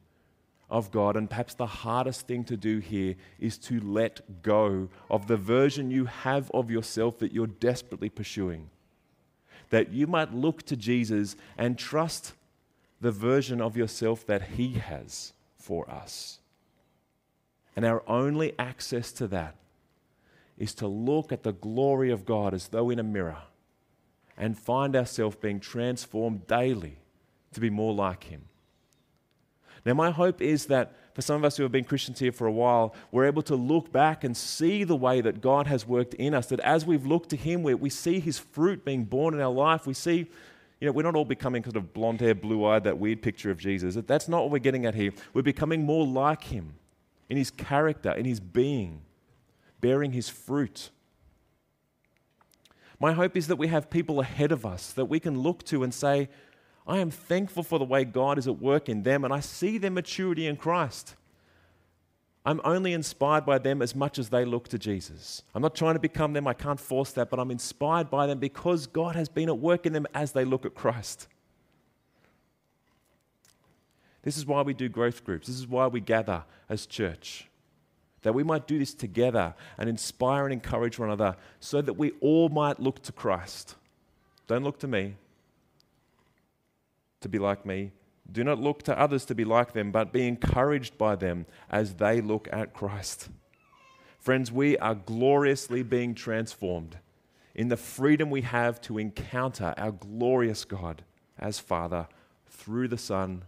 of 0.69 0.91
God. 0.91 1.17
And 1.17 1.29
perhaps 1.29 1.55
the 1.55 1.65
hardest 1.65 2.27
thing 2.27 2.43
to 2.45 2.55
do 2.55 2.79
here 2.79 3.15
is 3.39 3.57
to 3.57 3.79
let 3.81 4.43
go 4.43 4.89
of 5.09 5.27
the 5.27 5.37
version 5.37 5.89
you 5.91 6.05
have 6.05 6.51
of 6.51 6.69
yourself 6.69 7.17
that 7.19 7.33
you're 7.33 7.47
desperately 7.47 8.09
pursuing. 8.09 8.69
That 9.69 9.91
you 9.91 10.07
might 10.07 10.33
look 10.33 10.63
to 10.63 10.75
Jesus 10.75 11.35
and 11.57 11.77
trust 11.77 12.33
the 13.01 13.11
version 13.11 13.61
of 13.61 13.77
yourself 13.77 14.25
that 14.25 14.41
He 14.41 14.73
has 14.73 15.33
for 15.55 15.89
us. 15.89 16.39
And 17.75 17.85
our 17.85 18.03
only 18.07 18.57
access 18.59 19.11
to 19.13 19.27
that 19.27 19.55
is 20.57 20.73
to 20.75 20.87
look 20.87 21.31
at 21.31 21.43
the 21.43 21.53
glory 21.53 22.11
of 22.11 22.25
God 22.25 22.53
as 22.53 22.67
though 22.67 22.89
in 22.89 22.99
a 22.99 23.03
mirror 23.03 23.43
and 24.37 24.57
find 24.57 24.95
ourselves 24.95 25.37
being 25.37 25.59
transformed 25.59 26.47
daily 26.47 26.97
to 27.53 27.59
be 27.59 27.69
more 27.69 27.93
like 27.93 28.25
Him. 28.25 28.48
Now, 29.85 29.93
my 29.93 30.11
hope 30.11 30.41
is 30.41 30.65
that 30.67 30.93
for 31.13 31.21
some 31.21 31.35
of 31.35 31.43
us 31.43 31.57
who 31.57 31.63
have 31.63 31.71
been 31.71 31.83
Christians 31.83 32.19
here 32.19 32.31
for 32.31 32.47
a 32.47 32.51
while, 32.51 32.95
we're 33.11 33.25
able 33.25 33.41
to 33.43 33.55
look 33.55 33.91
back 33.91 34.23
and 34.23 34.35
see 34.35 34.83
the 34.83 34.95
way 34.95 35.21
that 35.21 35.41
God 35.41 35.67
has 35.67 35.85
worked 35.85 36.13
in 36.13 36.33
us. 36.33 36.47
That 36.47 36.59
as 36.61 36.85
we've 36.85 37.05
looked 37.05 37.29
to 37.31 37.35
Him, 37.35 37.63
we, 37.63 37.73
we 37.73 37.89
see 37.89 38.19
His 38.19 38.39
fruit 38.39 38.85
being 38.85 39.05
borne 39.05 39.33
in 39.33 39.41
our 39.41 39.51
life. 39.51 39.87
We 39.87 39.93
see, 39.93 40.27
you 40.79 40.85
know, 40.87 40.91
we're 40.91 41.03
not 41.03 41.15
all 41.15 41.25
becoming 41.25 41.63
sort 41.63 41.75
of 41.75 41.93
blonde 41.93 42.21
hair, 42.21 42.35
blue 42.35 42.65
eyed, 42.65 42.83
that 42.83 42.97
weird 42.97 43.21
picture 43.21 43.51
of 43.51 43.57
Jesus. 43.57 43.95
That 43.95 44.07
That's 44.07 44.27
not 44.27 44.43
what 44.43 44.51
we're 44.51 44.59
getting 44.59 44.85
at 44.85 44.95
here. 44.95 45.11
We're 45.33 45.41
becoming 45.41 45.83
more 45.83 46.05
like 46.05 46.45
Him 46.45 46.75
in 47.27 47.37
His 47.37 47.51
character, 47.51 48.11
in 48.11 48.25
His 48.25 48.39
being, 48.39 49.01
bearing 49.81 50.11
His 50.11 50.29
fruit. 50.29 50.89
My 52.99 53.13
hope 53.13 53.37
is 53.37 53.47
that 53.47 53.55
we 53.55 53.67
have 53.67 53.89
people 53.89 54.19
ahead 54.19 54.51
of 54.51 54.65
us 54.65 54.91
that 54.93 55.05
we 55.05 55.19
can 55.19 55.39
look 55.39 55.63
to 55.65 55.83
and 55.83 55.93
say, 55.93 56.27
I 56.89 56.97
am 56.97 57.11
thankful 57.11 57.61
for 57.61 57.77
the 57.77 57.85
way 57.85 58.03
God 58.03 58.39
is 58.39 58.47
at 58.47 58.59
work 58.59 58.89
in 58.89 59.03
them, 59.03 59.23
and 59.23 59.31
I 59.31 59.41
see 59.41 59.77
their 59.77 59.91
maturity 59.91 60.47
in 60.47 60.57
Christ. 60.57 61.15
I'm 62.43 62.59
only 62.63 62.93
inspired 62.93 63.45
by 63.45 63.59
them 63.59 63.83
as 63.83 63.95
much 63.95 64.17
as 64.17 64.29
they 64.29 64.43
look 64.43 64.69
to 64.69 64.79
Jesus. 64.79 65.43
I'm 65.53 65.61
not 65.61 65.75
trying 65.75 65.93
to 65.93 65.99
become 65.99 66.33
them, 66.33 66.47
I 66.47 66.55
can't 66.55 66.79
force 66.79 67.11
that, 67.11 67.29
but 67.29 67.39
I'm 67.39 67.51
inspired 67.51 68.09
by 68.09 68.25
them 68.25 68.39
because 68.39 68.87
God 68.87 69.15
has 69.15 69.29
been 69.29 69.49
at 69.49 69.59
work 69.59 69.85
in 69.85 69.93
them 69.93 70.07
as 70.15 70.31
they 70.31 70.43
look 70.43 70.65
at 70.65 70.73
Christ. 70.73 71.27
This 74.23 74.35
is 74.35 74.47
why 74.47 74.63
we 74.63 74.73
do 74.73 74.89
growth 74.89 75.23
groups. 75.23 75.45
This 75.45 75.59
is 75.59 75.67
why 75.67 75.85
we 75.87 76.01
gather 76.01 76.43
as 76.67 76.87
church 76.87 77.45
that 78.21 78.33
we 78.33 78.43
might 78.43 78.67
do 78.67 78.79
this 78.79 78.93
together 78.93 79.53
and 79.77 79.87
inspire 79.87 80.43
and 80.43 80.51
encourage 80.51 80.99
one 80.99 81.09
another 81.09 81.37
so 81.59 81.81
that 81.81 81.93
we 81.93 82.11
all 82.19 82.49
might 82.49 82.79
look 82.79 83.01
to 83.03 83.11
Christ. 83.11 83.75
Don't 84.47 84.63
look 84.63 84.79
to 84.79 84.87
me 84.87 85.15
to 87.21 87.29
be 87.29 87.39
like 87.39 87.65
me. 87.65 87.91
Do 88.31 88.43
not 88.43 88.59
look 88.59 88.83
to 88.83 88.99
others 88.99 89.25
to 89.25 89.35
be 89.35 89.43
like 89.43 89.73
them, 89.73 89.91
but 89.91 90.13
be 90.13 90.27
encouraged 90.27 90.97
by 90.97 91.15
them 91.15 91.45
as 91.69 91.95
they 91.95 92.21
look 92.21 92.47
at 92.51 92.73
Christ. 92.73 93.29
Friends, 94.19 94.51
we 94.51 94.77
are 94.77 94.95
gloriously 94.95 95.81
being 95.81 96.13
transformed 96.13 96.97
in 97.55 97.69
the 97.69 97.77
freedom 97.77 98.29
we 98.29 98.41
have 98.41 98.79
to 98.81 98.97
encounter 98.97 99.73
our 99.77 99.91
glorious 99.91 100.63
God 100.65 101.03
as 101.37 101.59
Father 101.59 102.07
through 102.47 102.87
the 102.87 102.97
Son 102.97 103.43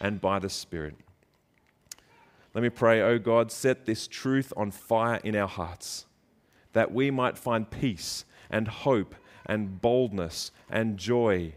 and 0.00 0.20
by 0.20 0.38
the 0.38 0.48
Spirit. 0.48 0.94
Let 2.54 2.62
me 2.62 2.70
pray, 2.70 3.00
O 3.00 3.08
oh 3.08 3.18
God, 3.18 3.50
set 3.50 3.86
this 3.86 4.06
truth 4.06 4.52
on 4.56 4.70
fire 4.70 5.20
in 5.24 5.34
our 5.34 5.48
hearts, 5.48 6.06
that 6.72 6.92
we 6.92 7.10
might 7.10 7.38
find 7.38 7.70
peace 7.70 8.24
and 8.50 8.68
hope 8.68 9.14
and 9.46 9.80
boldness 9.80 10.50
and 10.70 10.98
joy, 10.98 11.54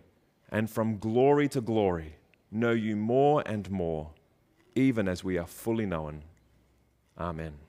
and 0.50 0.70
from 0.70 0.98
glory 0.98 1.48
to 1.50 1.62
glory 1.62 2.16
know 2.52 2.72
you 2.72 2.96
more 2.96 3.44
and 3.46 3.70
more, 3.70 4.12
even 4.76 5.08
as 5.08 5.24
we 5.24 5.38
are 5.38 5.48
fully 5.48 5.86
known. 5.86 6.24
Amen. 7.18 7.65